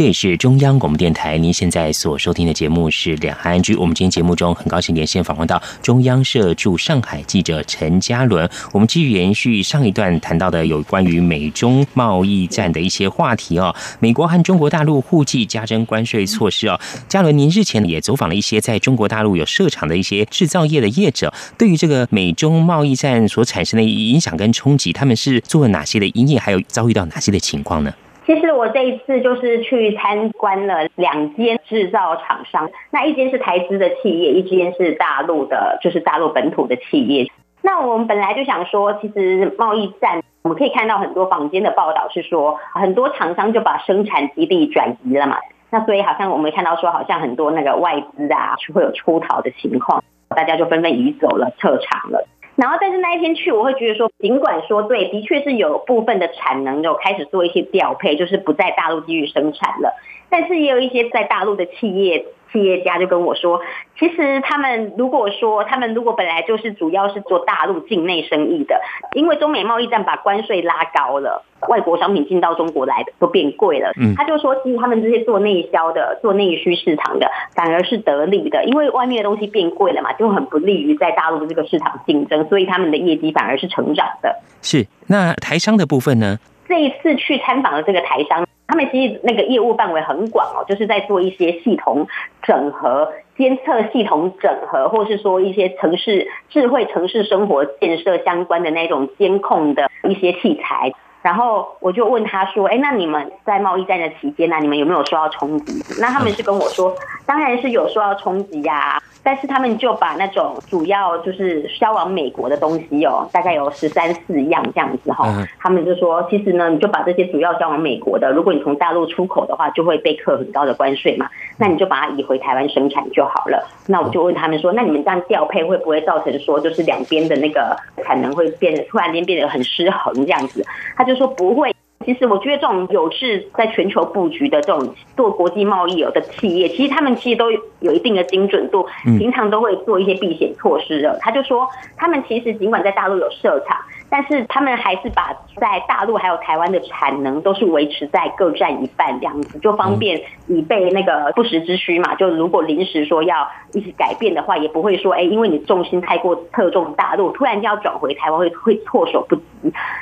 [0.00, 3.76] 这也是中央广播电台，您现在所收听的节目是《两岸安居》。
[3.78, 8.48] 我们今天节目中很高兴连线访问到中央社驻上海记者陈嘉伦。
[8.72, 13.76] 我们继续延续上一段谈到的有关于美中贸易战的一些话题哦。
[13.98, 16.80] 美国和中国大陆互计加征关税措施哦。
[17.06, 27.92] 嘉伦，您日前也走访了一些在中国大陆有设厂的一些制造业的业者，对于这个美中贸易战所产生的影响跟冲击，他们是做了哪些的营业，还有遭遇到哪些的情况呢？
[28.30, 37.28] 其实我这一次就是去参观了两间制造厂商，那一间是台资的企业，一间是大陆的，就是大陆本土的企业。
[37.60, 45.38] 那我们本来就想说，其实贸易战，我们可以看到很多坊间的报道是说，很多厂商就把生产基地转移了嘛。
[45.70, 52.28] 那所以好像我们看到说，好像很多那个外资啊，会有出逃的情况，大家就纷纷移走了，撤厂了。
[52.60, 59.94] 然后，但是那一天去，我会觉得说，尽管说对，的确是有部分的产能有开始做一些调配，就是不在大陆继续生产了，
[60.28, 62.26] 但是也有一些在大陆的企业。
[62.52, 63.60] 企业家就跟我说，
[63.98, 68.80] 其实他们如果说他们如果本来就是主要是做大陆境内生意的，
[69.14, 73.92] 因为中美贸易战把关税拉高了，外国商品进到中国来的都变贵了。
[74.00, 84.40] 嗯，他就说，其实他们这些做内销的、做内需市场的，反而是得利的，因为外面的东西变贵了嘛，就很不利于在大陆的这个市场竞争，所以他们的业绩反而是成长的。
[84.62, 86.38] 是，那台商的部分呢？
[86.70, 88.46] 这一次去参访的这个台商。
[88.68, 92.06] 他们其实那个业务范围很广哦，就是在做一些系统
[92.40, 100.92] 整合、监测系统整合，或是说一些城市智慧城市生活建设相关的那种监控的一些器材。
[101.22, 106.94] 然后我就问他说：“哎，那你们在贸易战的期间呢，你们有没有受到冲击？”那他们是跟我说
[107.26, 115.28] ：“当然是有受到冲击呀。”但是他们就把那种主要就是销往美国的东西哦，大概有十三四样这样子哈。
[115.58, 121.28] 他们就说：“其实呢，你就把这些主要销往美国的，如果你从大陆出口的话，就会被课很高的关税嘛。
[121.58, 130.64] 那你就把它移回台湾生产就好了。”那我就问他们说：“那你们这样调配会不会造成说，就是两边的那个产能会变得突然间变得很失衡这样子？”
[130.96, 131.04] 他。
[131.10, 131.74] 就说不会，
[132.06, 138.86] 其实我觉得这种有志在全球布局的这种做国际贸易有的企业，其实他们其实都有一定的精准度，
[139.18, 141.18] 平常都会做一些避险措施的。
[141.20, 143.76] 他就说，他们其实尽管在大陆有设厂。
[144.10, 152.14] 但是他们还是把在大陆还有台湾的产能都是维持在各占一半这样子，就方便以备那个不时之需嘛。
[152.16, 159.42] 就如果临时说要一直改变的话，也不会说哎，因为你重心太过侧重大陆，突然间要转回台湾会会措手不及。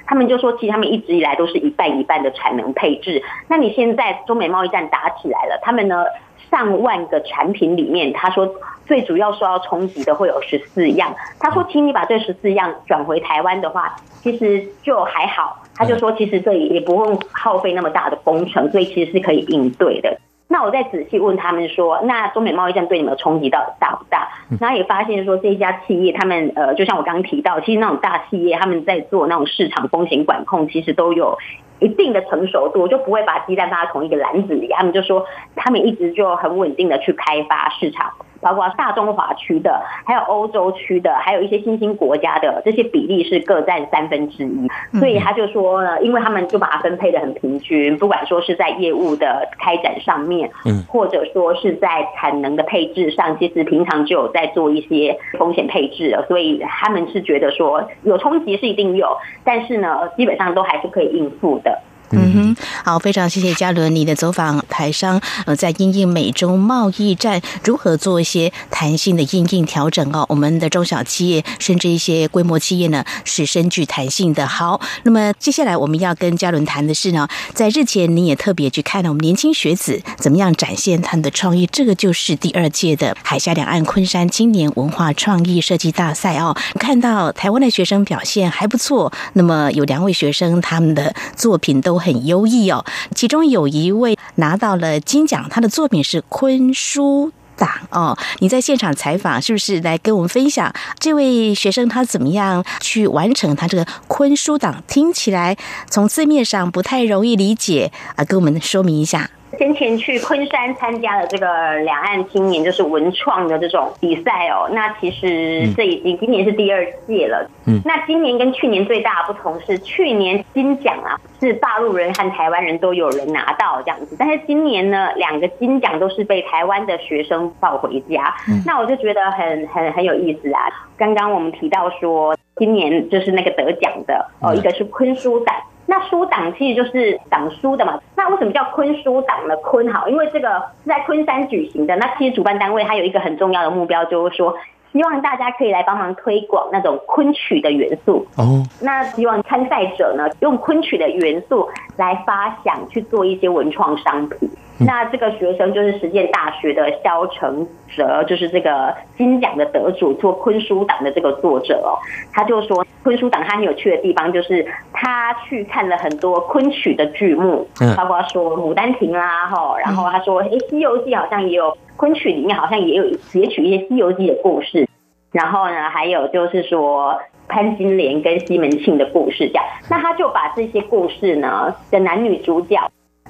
[0.06, 3.22] 他们就说，其实他们一直以来都是一半一半的产能配置。
[3.48, 6.04] 那你现在中美贸易战打起来了，他们呢？
[6.50, 8.48] 上万个产品里面，他说
[8.88, 11.14] 最主要受到冲击的会有十四样。
[11.38, 15.62] 他说，请你把这十四样转回台湾的话，其实就还好。
[15.76, 20.18] 他就说，其实这也不用耗费那么大的工程，所以其实是可以应对的。
[20.50, 24.28] 那我再仔细问他们说，那中美贸易战对你们的冲击到底大不大？
[24.58, 31.36] 然后也发现说，这一家企业他们呃，就像我刚刚提到，其实那种大企业他们在做那种市场风险管控，其实都有。
[31.80, 34.68] 一定的成熟度，就不会把鸡蛋放在同一个篮子里。
[34.70, 35.24] 他们就说，
[35.56, 38.12] 他们一直就很稳定的去开发市场。
[38.40, 44.68] 包括大中华区的，还有欧洲区的，还有一些新兴国家的，这些比例是各占三分之一。
[45.00, 56.24] 所以他就说呢，因为他们就把它分配的很平均，不管说是在业务的开展上面，嗯，或者说是在产能的配置上，其实平常就有在做一些风险配置了。
[56.28, 61.67] 所以他们是觉得说有冲击是一定有，但是呢，基本上都还是可以应付的。
[62.10, 70.24] 嗯哼，好，非常谢谢嘉伦你的走访台商，呃，在应应美中贸易战如何做一些弹性的应应调整哦。
[70.30, 74.46] 我们的中小企业甚至一些规模企业呢是深具弹性的。
[74.46, 86.56] 好，那么接下来我们要跟嘉伦谈的是呢，在日前你也特别去看了我们年轻学子怎么样展现他们的创意，这个就是第二届的海峡两岸昆山青年文化创意设计大赛哦。
[86.80, 91.97] 看到台湾的学生表现还不错，那么有两位学生他们的作品都。
[91.98, 92.84] 很优异哦，
[93.14, 98.16] 其中有一位拿到了金奖，他的作品是昆书党哦。
[98.38, 104.82] 你在现场采访，是不是来跟我们分享这位学生他怎么样去完成他这个昆书党？
[104.86, 105.56] 听起来
[105.90, 109.30] 从字面上不太容易理解啊，跟我们说明一下。
[109.58, 117.50] 先前去昆山参加了这个两岸青年就是文创的这种比赛哦，那其实这已经今年是第二届了。
[117.66, 128.34] 嗯，那今年跟去年最大的不同是，去年金奖啊是大陆人和台湾人都有人拿到这样子，但是今年呢，两个金奖都是被台湾的学生抱回家。
[128.64, 130.60] 那我就觉得很很很有意思啊。
[130.96, 135.54] 刚刚我们提到说，今年就是那个得奖的哦，一个是昆书党。
[135.90, 137.98] 那书党其实就是党书的嘛。
[138.14, 139.56] 那为什么叫昆书党呢？
[139.64, 140.48] 昆好，因为这个
[140.84, 141.96] 是在昆山举行的。
[141.96, 144.54] 那其实主办单位它有一个很重要的目标，就是说
[144.92, 148.26] 希望大家可以来帮忙推广那种昆曲的元素。
[148.36, 148.62] 哦。
[148.82, 151.66] 那希望参赛者呢，用昆曲的元素
[151.98, 154.48] 来发想去做一些文创商品。
[154.80, 161.98] 那这个学生就是实践大学的肖承哲，就是这个金奖的得主，做昆书党的这个作者哦。
[162.32, 174.88] 他就说，昆书党他很有趣的地方，就是他去看了很多昆曲的剧目，包括说《牡丹亭》啦，哈，然后他说，哎，《西游记》好像也有昆曲里面好像也有截取一些《西游记》的故事，
[175.32, 177.18] 然后呢，还有就是说
[177.48, 179.64] 潘金莲跟西门庆的故事这样。
[179.90, 182.78] 那他就把这些故事呢的男女主角。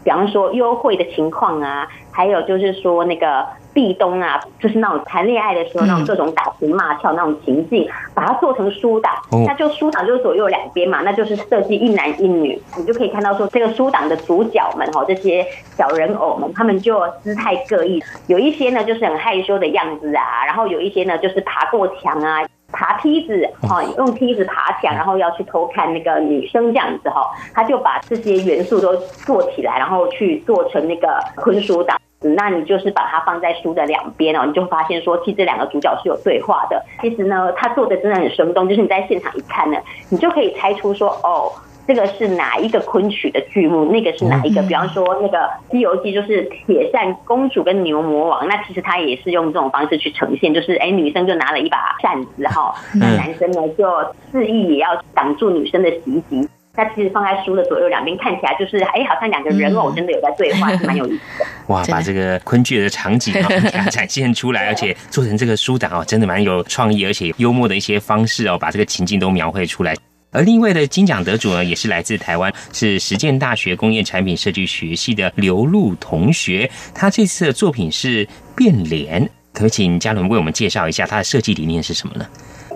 [0.05, 3.45] 比方说幽会的情况啊，还有就是说那个
[3.75, 9.13] 壁咚啊，就是那种谈恋爱的时候那种各种打情骂俏那种情境，把它做成书档，
[9.45, 15.45] 那就书档就是左右两边嘛，那就是设计一男一女，你就可以看到说这个书档的主角们哈，这些
[15.77, 22.47] 小人偶们，他们就姿态各异，有一些呢就是很害羞的样子啊，然后有一些呢就是爬过墙啊。
[22.73, 31.99] 爬梯子，哈，用梯子爬墙，然后要去偷看那个女生这样子，哈，他就把这些元素都做起来，然后去做成那个昆书档。
[32.21, 36.85] 那你就是把它放在书的两边哦，你就发现说，其实这两个主角是有对话的。
[37.01, 39.79] 其实呢，他做的真的很生动，就是你在现场一看呢，
[40.11, 41.53] 你就可以猜出说，哦。
[41.89, 43.87] 这个是哪一个昆曲的剧目？
[43.91, 44.63] 那个是哪一个？
[44.65, 45.39] 比方说，那个
[45.71, 53.89] 《西游记》就是铁扇公主跟牛魔王，那其实他也是用这种方式去呈现，就是哎，女生就拿了一把扇子哈，那男生呢就
[54.31, 56.47] 示意也要挡住女生的袭击。
[56.77, 61.47] 那其实放在书的左右两边，看起来就是哎，好像两个人偶真的有在对话，是蛮有意思的。
[61.75, 63.49] 哇，把这个昆剧的场景啊
[63.91, 69.95] 展现出来，而且做成这个书档哦，真的蛮有创意，而且幽默的一些方式哦，把这个情境都描绘出来。
[70.31, 76.71] 而另一位的金奖得主呢，也是来自台湾，是实践大学工业产品设计学系的刘露同学。
[76.95, 82.27] 他这次的作品是变脸，可请嘉伦为我们介绍一下他的设计理念是什么呢？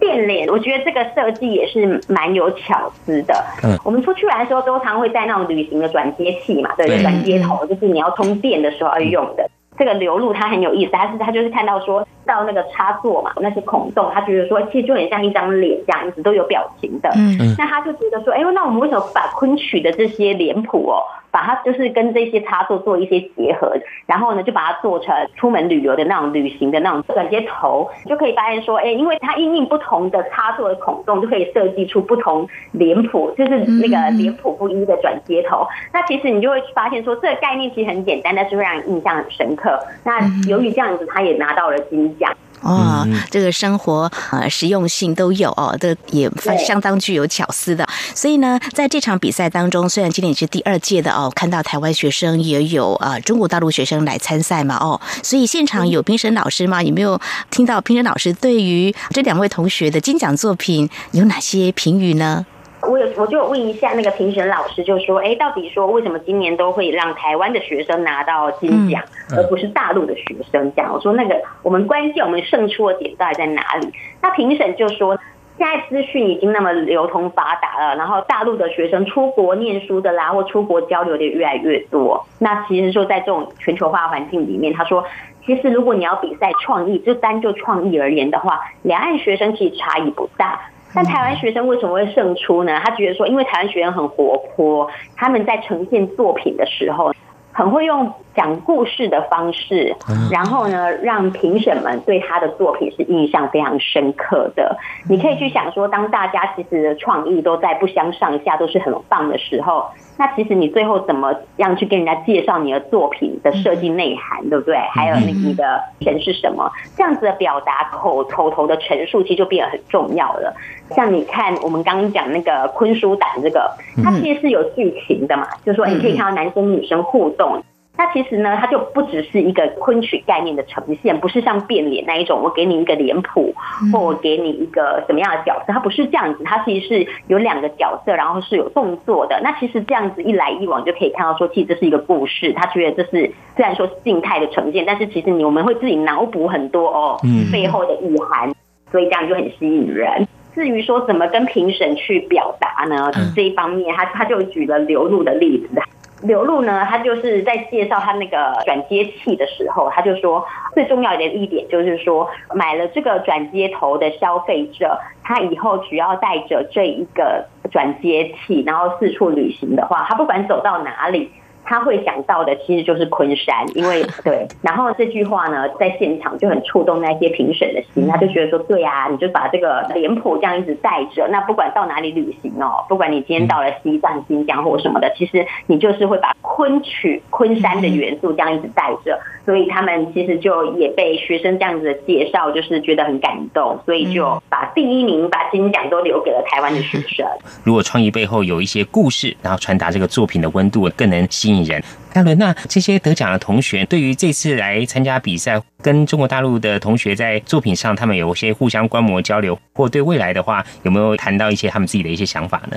[0.01, 3.45] 变脸，我觉得这个设计也是蛮有巧思的。
[3.63, 9.49] 嗯，我们出去玩的时候，都常会带那种旅行的转接器嘛，对，转接头，就是你要通电的时候要用的。
[9.79, 12.07] 这个流露他很有意思，他是他就是看到说。
[12.27, 17.11] 到那个插座嘛，那些孔洞，他觉得说其实就很像一张脸这样子，都有表情的。
[17.17, 17.55] 嗯嗯。
[17.59, 23.73] 那他就觉得说，哎，那我们为什么不把昆曲的这些脸谱哦，把它就是跟这些插座做一些结合，
[24.07, 35.67] 然后呢，就把它做成出门旅游的那种旅行的那种转接头，就可以发现说，哎，因为它因应不同的插座的孔洞，就可以设计出不同脸谱，就是那个脸谱不一的转接头。
[35.93, 39.79] 那其实你就会发现说，这个概念其实很简单，但是会让人印象很深刻。
[40.05, 42.12] 那由于这样子，他也拿到了金。
[42.61, 46.31] 哦，这个生活呃实用性都有哦，这也
[46.65, 47.85] 相当具有巧思的。
[48.15, 56.81] 所以呢，在这场比赛当中，虽然今年是第二届的哦，看到台湾学生也有啊中国大陆学生来参赛嘛哦，所以现场有评审老师吗？
[56.81, 62.47] 有没有听到评审老师对于这两位同学的金奖作品有哪些评语呢？
[62.83, 69.03] 我有，我就问一下那个评审老师，就说，哎，到底说为什么今年都会让台湾的学生拿到金奖，
[69.37, 70.73] 而不是大陆的学生？
[70.75, 73.89] 这样，我说那个我们关键我们胜出的点到底在哪里？
[74.21, 75.17] 那评审就说，
[75.59, 82.27] 现在资讯已经那么流通发达了，然后大陆的学生出国念书的啦，或出国交流的越来越多。
[82.41, 85.05] 那其实说在这种全球化环境里面，他说，
[85.47, 90.59] 其实如果你要比赛创意，就单就创意而言的话，两岸学生其实差异不大。
[90.95, 92.81] 但台湾学生为什么会胜出呢？
[92.85, 97.13] 他觉得说，因为台湾学生很活泼，他们在呈现作品的时候，
[97.53, 99.95] 很会用讲故事的方式，
[100.31, 104.77] 然后呢，让评审们对他的作品是印象非常深刻的。
[105.09, 109.87] 你可以去想说，当大家其实的创意都在不相上下，都是很棒的时候。
[110.19, 114.77] 那其实你最后怎么样去跟人家介绍你的作品的设计内涵，对不对？
[114.93, 116.71] 还有你你的钱是什么？
[116.97, 120.55] 这样子的表达口口头的陈述，其实就变得很重要了。
[120.91, 123.71] 像你看我们刚刚讲那个昆书胆这个，
[124.05, 127.63] 它其实是有剧情的嘛，就是说你可以看到男生女生互动。
[127.95, 133.55] 它其实呢，它就不只是一个昆曲概念的呈现，不是像变脸那一种，我给你一个脸谱，
[133.93, 139.39] 或我给你一个什么样的角色，它不是这样子，它其实是有两个角色，然后是有动作的。
[139.45, 142.53] 那其实这样子一来一往，就可以看到说，其实这是一个故事。
[142.55, 147.21] 他觉得这是虽然说是静态的呈现，但是其实你我们会自己脑补很多哦，
[147.53, 148.53] 背后的意涵，
[148.91, 150.27] 所以这样就很吸引人。
[150.55, 153.11] 至于说怎么跟评审去表达呢？
[153.37, 155.81] 这一方面，他他就举了流露的例子。
[156.23, 160.45] 刘露呢，他就是在介绍他那个转接器的时候，他就说
[160.75, 171.31] 最重要的一点就是说，买了这个转接头的消费者，他以后只要带着这一个转接器，然后四处旅行的话，他不管走到哪里。
[171.65, 197.27] 他会想到的其实就是昆山，因为 对，然后这句话呢，在现场就很触动那些评审的心，他就觉得说，对啊，你就把这个脸谱这样一直带着，那不管到哪里旅行哦，不管你今天到了西藏、新疆或什么的，其实你就是会把昆曲、昆山的元素这样一直带着，所以他们其实就也被学生这样子的介绍，就是觉得很感动，所以就把第一名、把金奖都留给了台湾的学生。
[197.65, 201.63] 如果创意背后有一些故事，然后传达这个作品的温度，更能吸引。
[201.65, 201.83] 人，
[202.13, 212.77] 嘉伦，那这些得奖的同学，对于这次来参加比赛，跟中国大陆的同学在作品上，他们有些互相观摩交流，或对未来的话，有没有谈到一些他们自己的一些想法呢？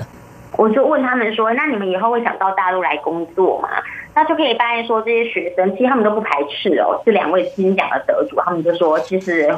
[0.58, 3.68] 我就问他们说：“那你们以后会想到大陆来工作吗？”
[4.16, 7.02] 那就可以发现说，这些学生其实他们都不排斥哦。
[7.06, 9.54] 这两位金奖的得主，他们就说：“其实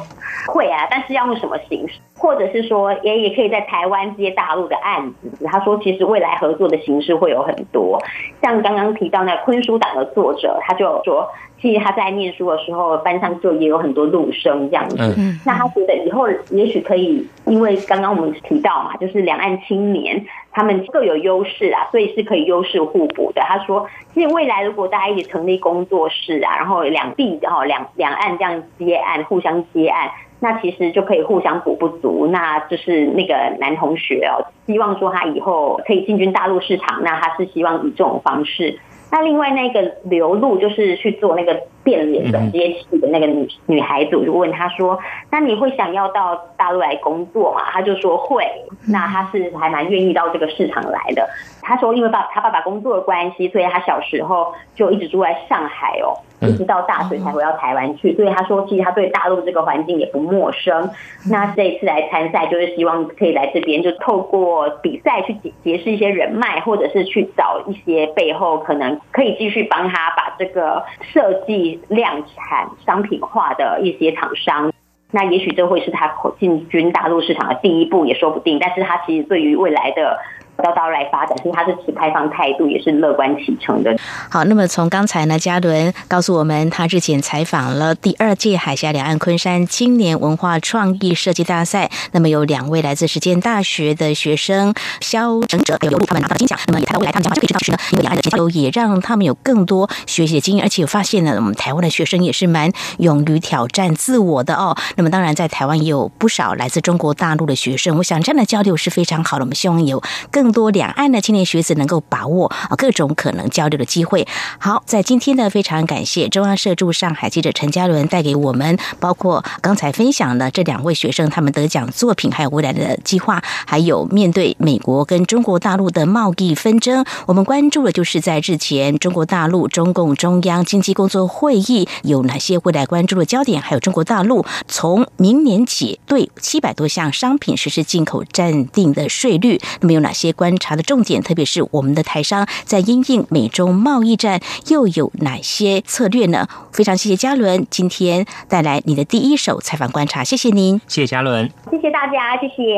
[0.47, 1.99] 会啊，但是要用什么形式？
[2.17, 8.01] 或者是说，也也可以在台湾接大陆的案子。”他说：“其实未来合作的形式会有很多，
[8.41, 14.95] 像刚刚提到那昆书党的作者，他就说。”其实他在念书的时候，班上就也有很多陆生这样子。
[15.43, 23.41] 那他觉得以后也许可以，因为刚刚我们提到嘛，就是两岸青年他们各有优势啊，所以是可以优势互补的。
[23.41, 32.27] 他说，其实未来如果大家一起成立工作室啊，然后两地然后两两岸这样接案，互相接案，那其实就可以互相补不足。
[32.31, 38.79] 那就是那个男同学哦，希望说他以后可以进军大陆市场，那他是希望以这种方式。
[39.09, 44.99] 那另外那个刘露就是去做那个变脸的接器的那个女女孩子，我就问她说
[45.31, 48.43] ：“那你会想要到大陆来工作吗？”她就说会。
[48.89, 51.25] 那她是还蛮愿意到这个市场来的。
[51.67, 56.15] 她说因为爸他爸爸工作的关系，所以他小时候就一直住在上海哦。
[56.39, 60.87] 一直到大学才回到台湾去，所以他说，其实他对大陆这个环境也不陌生。
[61.31, 74.71] 那这一次来参赛，就是希望可以来这边，就透过比赛去结结识一些人脉，或者是去找一些背后可能可以继续帮他把这个设计量产商品化的一些厂商。
[75.09, 78.59] 那也许这会是他进军大陆市场的第一步，也说不定。
[78.59, 80.19] 但是他其实对于未来的。
[80.63, 83.95] 到大陆来发展，所以他是持开放态度，也是乐观启程的。
[84.29, 104.75] 好，那么从刚才呢，嘉伦告诉我们，他之前采访了第二届海峡两岸昆山青年文化创意设计大赛，那么有两位来自实践大学的学生肖整者有刘露他们拿到金奖，那么也谈到未来他们将就可以知道是呢，因为两岸的交流也让他们有更多学习的经验，而且有发现呢，我们台湾的学生也是蛮勇于挑战自我的哦。
[104.95, 109.43] 那么当然，在台湾也有不少来自中国大陆的学生，我想这样的交流是非常好的。
[109.43, 110.01] 我们希望有
[110.31, 110.46] 更。
[110.47, 114.25] 更多两岸的青年学子能够把握啊各种可能交流的机会。
[114.59, 140.33] 好，在今天呢，非常感谢中央社驻上海记者陈嘉伦带给我们，包括刚才分享的这两位学生他们得奖作品，还有未来的计划，还有面对美国跟中国大陆的贸易纷争，我们关注的就是在日前中国大陆中共中央经济工作会议有哪些未来关注的焦点，还有中国大陆从明年起对七百多项商品实施进口暂定的税率，那么有哪些？
[140.37, 146.47] 观察的重点，特别是我们的台商在因应美中贸易战又有哪些策略呢？
[146.71, 152.77] 非常谢谢嘉伦今天带来你的第一手采访观察，谢谢您，谢谢嘉伦，谢谢大家，谢谢。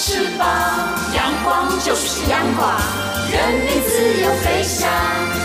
[0.00, 0.48] 翅膀。
[1.14, 2.72] 阳光就是阳光，
[3.30, 4.88] 人民自由飞翔。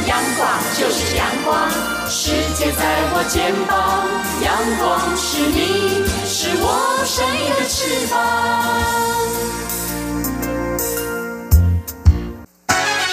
[0.07, 0.49] 阳光
[0.79, 1.69] 就是阳光，
[2.07, 2.81] 世界在
[3.11, 4.07] 我肩膀。
[4.41, 4.87] 阳光
[5.17, 8.13] 是你，是我生命的翅膀。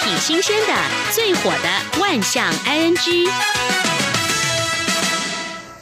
[0.01, 0.73] 挺新鲜的，
[1.11, 3.27] 最火的万象 ING。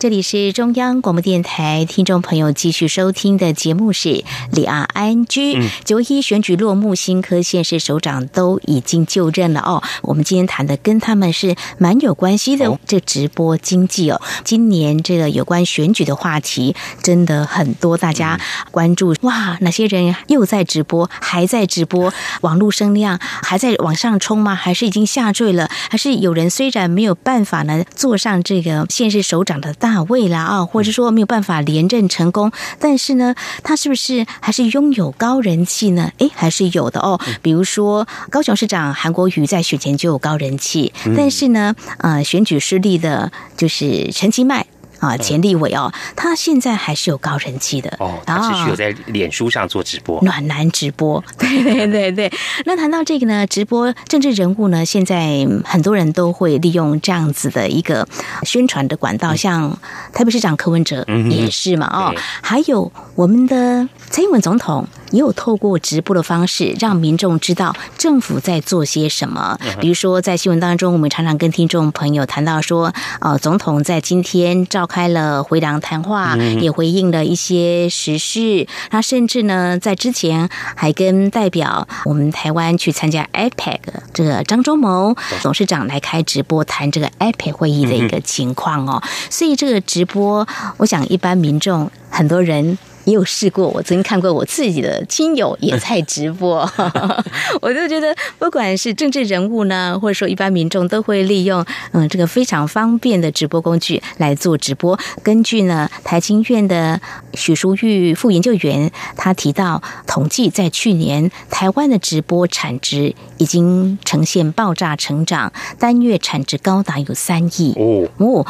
[0.02, 5.70] 这里是中央广播电台，听众朋友继续收听的节目是李昂 ING。
[5.84, 9.84] 九一选举落幕，新科县市首长都已经就任了哦。
[10.02, 14.20] 我们今天谈的跟他们是蛮有关系的，这直播经济哦。
[14.43, 18.39] 今年这个有关选举的话题真的很多，大家
[18.72, 22.12] 关注哇，哪些人又在直播，还在直播？
[22.41, 24.56] 网络声量还在往上冲吗？
[24.56, 25.70] 还是已经下坠了？
[25.91, 36.13] 还是有人虽然没有办法呢，坐上这个县市首长的大大位啦啊，或者说没有办法连任成功，但是呢，他是不是还是拥有高人气呢？
[36.19, 37.19] 诶，还是有的哦。
[37.41, 44.65] 比如说高雄市长韩国瑜在选前就有高人气，但是呢，呃，选举失利的就是陈其迈。
[45.02, 47.93] 啊，钱立伟哦，他现在还是有高人气的。
[47.99, 52.32] 哦，他持续有在脸书上做直播，暖男直播， 对对对对。
[52.66, 58.08] 那谈到这个呢，直播政治人物呢，现在很多人都会利用这样子的一个
[58.43, 59.78] 宣传的管道，像
[60.14, 69.57] 台北市长柯文哲也是嘛，哦，还有我们的蔡英文总统也有透过直播的方式，让民众知道政府在做些什么。
[69.80, 78.68] 比如说在新闻当中，我们常常跟听众朋友谈到说，呃，总统在今天召开了回廊谈话，也回应了一些时事。
[78.89, 83.80] 他甚至呢，在之前还跟代表我们台湾去参加 IPAC
[84.14, 89.01] 这个张忠谋董事长来开直播，谈这个 IPAC 会议的一个情况哦。
[89.30, 90.47] 所以这个直播，
[90.78, 92.78] 我想一般民众很多人。
[93.12, 96.59] 也有试过，我曾经看过我自己的亲友也在直播，
[97.62, 104.97] 我就觉得不管是政治人物呢，或者说一般民众，都会利用嗯这个非常方便的直播工具来做直播。
[105.22, 107.01] 根据呢台经院的
[107.34, 118.47] 许淑玉副研究员，他提到统计，在去年台湾的直播产值已经呈现爆炸成长，单月产值高达有三亿哦哦。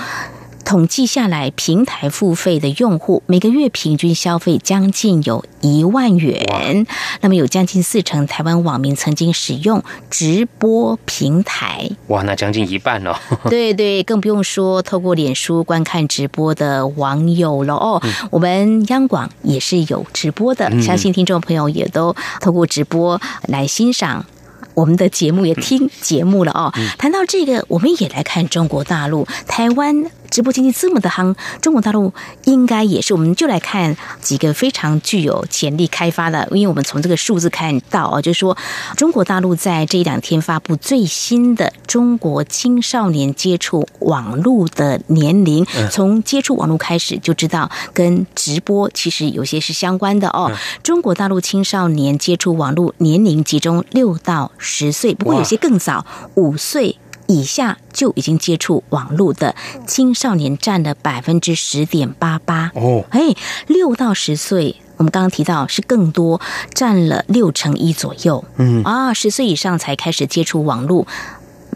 [0.64, 6.86] 统计下来，平台付费的用户每个月平均消费将近有一万元。
[7.22, 11.90] 那么有将近四成台湾网民曾经使用直播平台。
[12.08, 13.14] 哇，那将近一半哦。
[13.50, 18.02] 对对，更不用说透过脸书观看直播的网友了哦。
[18.30, 24.26] 我们央广也是有直播的，相信听众朋友也都透过直播来欣赏。
[24.74, 26.72] 我们的节目也听节目了哦。
[26.98, 32.12] 谈到这个，我们也来看中国大陆、台湾直播经济这么的夯，中国大陆
[32.46, 33.14] 应该也是。
[33.14, 38.58] 我们就来看几个非常具有潜力开发的，因为我们从这个数字看到啊，就是说
[38.96, 50.50] 中国大陆在这一两天发布最新的中国青少年接触网络的年龄，从接触网络开始就知道跟直播其实有些是相关的哦。
[50.82, 54.50] 中国大陆青少年接触网络年龄集中六到。
[54.58, 56.06] 十岁，不过有些更早，
[56.36, 56.96] 五岁
[57.32, 59.56] 以下就已经接触网络的
[59.88, 62.72] 青少年占了百分之十点八八。
[62.76, 63.34] 哦，哎，
[63.68, 66.42] 六到十岁，我们刚刚提到是更多，
[66.74, 68.84] 占了六成一左右，嗯。
[68.84, 71.08] 啊，十岁以上才开始接触网络。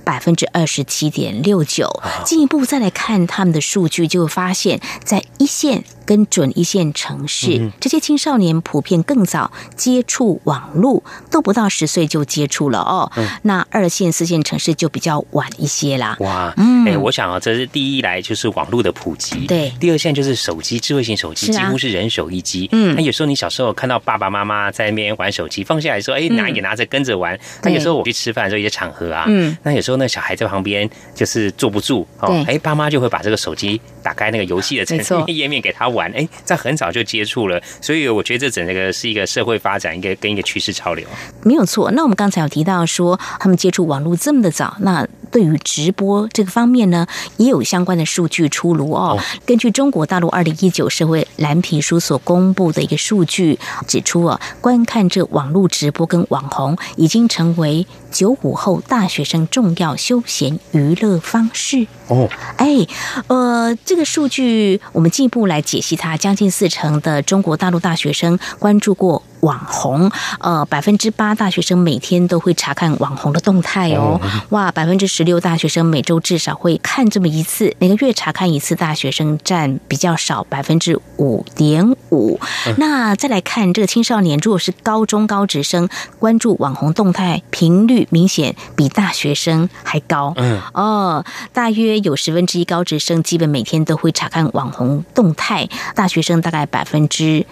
[0.03, 1.89] 百分之二十七点六九，
[2.23, 13.11] 进一步再来看他们的数据，就发现，在一线跟准一线城市，这些青少年普遍更早接触网络，都不到十岁就接触了哦。
[13.41, 16.15] 那二线、四线城市就比较晚一些啦。
[16.19, 22.69] 哇，嗯，哎，我想啊，这是第一来就是网络的普及，对；第二线就是手机，智慧型手机几乎是人手一机。
[22.71, 27.37] 嗯，那有时候你小时候看到爸爸妈妈在那边玩手机，放下来说，哎，拿也拿着跟着玩。
[27.63, 29.95] 那有时候我去吃饭的时候，一些场合啊，嗯，那有时候。
[29.97, 41.03] 那小孩在旁边就是坐不住哦，哎，爸妈就会把这个手机打开那个游戏的程页面给他玩，哎，在很早就接触了，所以我觉得这整个是一个社会发展一个跟一个趋势潮流，
[41.41, 41.89] 没有错。
[41.93, 49.19] 那我们刚才有提到说他们接触网络这么的早，那对于直播这个方面呢，也有相关的数据出炉哦。
[49.43, 62.29] 根据中国大陆二零一九社会蓝皮书所公布的一个数据指出啊，观看这网络直播跟网红已经成为九五后大学生重要休闲娱乐方式哦。
[62.57, 62.85] 哎，
[63.27, 69.23] 呃，这这个数据我们进一步来解析它，将近四成的中国大陆大学生关注过。
[69.41, 74.19] 网红，呃，百分之八大学生每天都会查看网红的动态哦。
[74.49, 82.39] 哇，百分之十六大学生每周至少会看这么一次，每个月查看一次，大学生占比较少，百分之五点五。
[82.77, 90.33] 那再来看这个青少年，如果是高中高职生，关注网红动态频率明显比大学生还高。
[90.37, 97.45] 嗯，哦，大约有十分之一高职生基本每天都会查看网红动态，大学生大概百分之。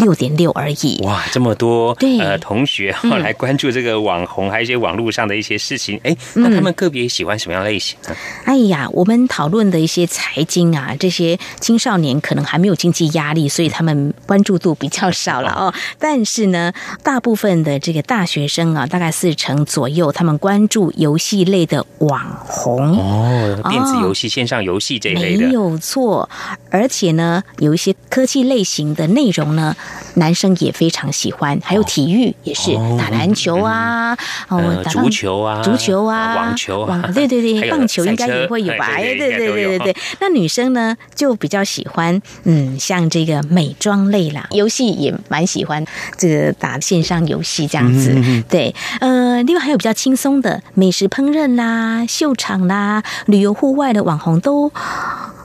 [0.00, 0.98] 六点六而已。
[1.04, 6.00] 哇，这么多呃同学后来关注这个网红，还有一些网络上的一些事情。
[6.02, 8.16] 哎，那他们个别喜欢什么样类型呢？
[8.44, 15.72] 哎呀，我们讨论的一些财经啊，这些青少年可能还没有经济压力，所以他们关注度比较少了哦。
[15.98, 16.72] 但是呢，
[17.02, 26.28] 大部分的这个大学生啊，大概四成左右，他们关注游戏类的网红哦，电子游戏、线上游戏这一类的没有错。
[26.70, 29.76] 而且呢，有一些科技类型的内容呢。
[30.14, 34.16] 男生也非常喜欢，还有体育也是打篮球啊，
[34.48, 38.86] 哦，足球啊，足球啊，网球啊，对对对，棒球应该也会有吧？
[38.98, 39.96] 哎，对对对对对。
[40.20, 45.84] 那女生呢，就比较喜欢，嗯，像这个美妆类啦，游戏也蛮喜欢，
[46.18, 48.14] 这个打线上游戏这样子。
[48.48, 54.72] 对，呃，另外还有比较轻松的美食烹饪啦、秀场啦、旅游户外的网红都。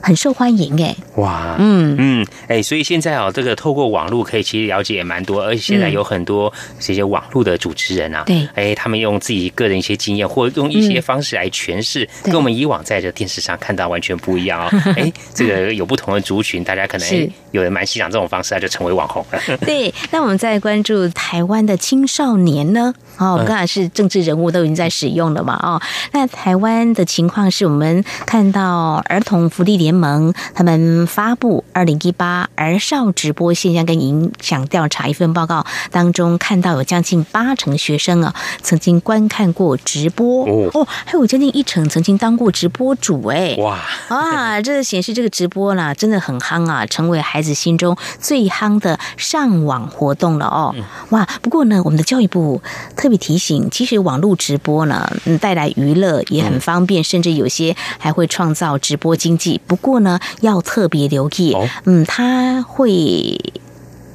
[0.02, 14.70] 很受欢迎哎，哇，嗯嗯，哎，所以现在哦，这个透过网络可以其实了解也蛮多，而且现在有很多这些网络的主持人啊，对，哎，他们用自己个人一些经验，或用一些方式来诠释，跟我们以往在这电视上看到完全不一样哦。
[14.96, 19.40] 哎，这个有不同的族群，大家可能有人蛮欣赏这种方式，他就成为网红了。
[19.66, 22.94] 对，那我们再关注台湾的青少年呢？
[23.18, 25.58] 哦，刚才是政治人物都已经在使用了嘛？
[25.62, 25.80] 哦，
[26.12, 40.44] 那台湾的情况是我们看到儿童福利联盟他们发布二零一八儿少直播现象跟影响调查一份报告当中，看到有将近八成学生啊曾经观看过直播
[40.74, 50.74] 哦，还有将近一成曾经当过直播主哎哇啊， 这显示这个直播啦真的很夯啊，成为孩子心中最夯的上网活动了哦
[51.10, 51.26] 哇！
[51.40, 52.60] 不过呢，我们的教育部。
[52.96, 59.60] 特别提醒，其实网络直播呢，嗯，带来娱乐也很方便，甚至有些还会创造直播经济。
[59.66, 63.38] 不过呢，要特别留意，嗯，它会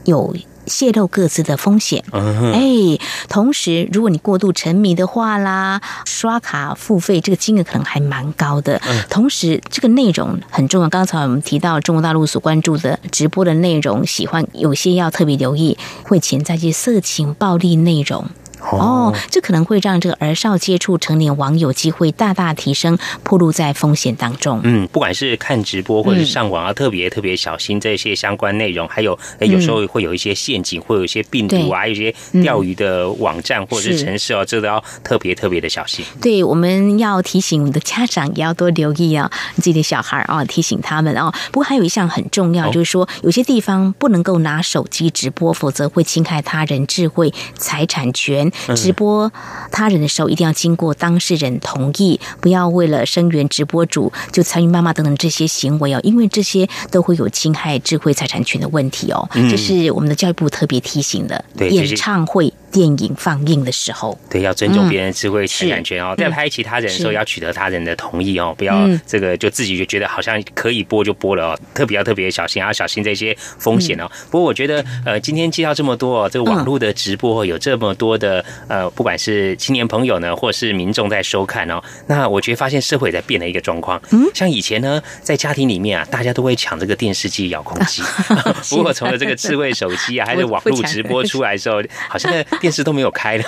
[0.06, 0.36] 有
[0.68, 2.04] 泄露各自的风险。
[2.12, 8.80] 哎，同时，如果你过度沉迷的话啦，刷卡付费这个金额可能还蛮高的。
[9.10, 10.88] 同时，这个内容很重要。
[10.88, 18.26] 刚才我们提到中国大陆所关注的直播的内容，喜欢有些要特别留意，会潜在一些色情暴力内容。
[18.70, 24.62] 哦，这可能会让这个儿少接触成年网友机会大大提升，暴露在风险当中。
[24.64, 28.88] 嗯，不管是看直播或者上网，要特别特别小心这些相关内容。
[28.88, 36.06] 还有，哎，有时候会有一些陷阱，会有一些病毒啊，有些钓鱼的网站或者是城市哦，这都要特别特别的小心。
[36.22, 41.34] 对，我们要提醒我们的家长也要多留意啊，自己的小孩啊，提醒他们啊。
[41.52, 48.51] 不过还有一项很重要，就是说有些地方不能够拿手机直播，否则会侵害他人智慧财产权。
[48.76, 49.32] 直播
[49.72, 59.28] 他人的时候，一定要经过当事人同意，不要为了声援直播主就参与妈妈等等这些行为哦，因为这些都会有侵害智慧财产权的问题哦。
[59.50, 61.44] 这是我们的教育部特别提醒的。
[61.58, 62.54] 演唱会。
[62.72, 66.16] 电影放映的时候，对，要尊重别人智慧财产权哦。
[66.18, 71.60] 在拍其他人的时候，要取得他人的同意哦，不要这个就自己就觉得好像可以播就播了哦。
[71.74, 74.10] 特别要特别小心，要小心这些风险哦。
[74.30, 84.02] 不过我觉得，呃，今天介绍这么多，这个网络的直播有这么多的呃，不管是青年朋友呢，或是民众在收看哦，那我觉得发现社会在变的一个状况。
[84.12, 88.02] 嗯，像以前呢，在家庭里面啊，大家都会抢这个电视机、遥控器。
[88.70, 92.32] 不过从了这个智慧手机啊， 还是网络直播出来的时候，好像。
[92.60, 93.44] 电视都没有开了，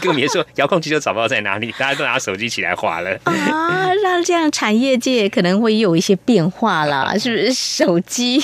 [0.00, 3.92] 更别说遥控器都找不到在哪里，大家都拿手机起来划了啊！
[4.02, 7.52] 让这样产业界可能会有一些变化啦，是不是？
[7.52, 8.42] 手机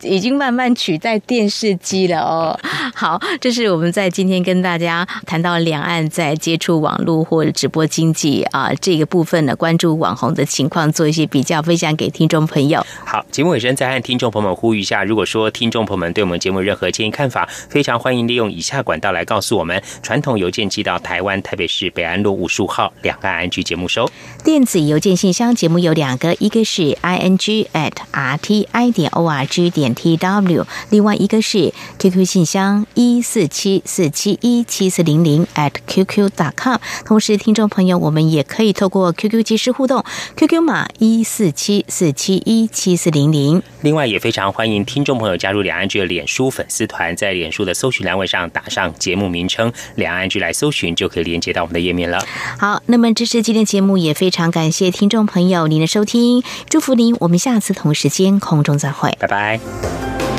[0.00, 2.58] 已经慢慢取代电视机了哦。
[2.94, 5.35] 好，这是我们在今天跟大家谈。
[5.36, 12.82] 谈到两岸在接触网络或者直播经济啊这个部分呢，关注网红的情况，做一些比较，分享给听众朋友。
[13.04, 24.06] 好，节目尾声再和听众朋友们呼吁一下，如果说听众朋友们对我们节目任何建议看法，非常欢迎利用以下管道来告诉我们：传统邮件寄到台湾台北市北安路五十五号两岸安居节目收；
[24.42, 32.24] 电子邮件信箱节目有两个，一个是 i n g at r t i 点 o r g 点 t w，另外一个是 QQ
[32.24, 36.76] 信箱一四七四七一七四零零 at qq dot com。
[37.04, 40.04] 同时，听众朋友，我们也可以透过 QQ 即时互动
[40.36, 43.62] ，QQ 码一四七四七一七四零零。
[43.80, 52.18] 另外，也非常欢迎听众朋友加入两岸局的脸书粉丝团，在脸书的搜寻栏位上打上节目名称“两岸局”来搜寻，就可以连接到我们的页面了。
[52.58, 60.35] 好，那么这是今天节目，也非常感谢听众朋友您的收听，祝福您，我们下次同时间空中再会，拜拜。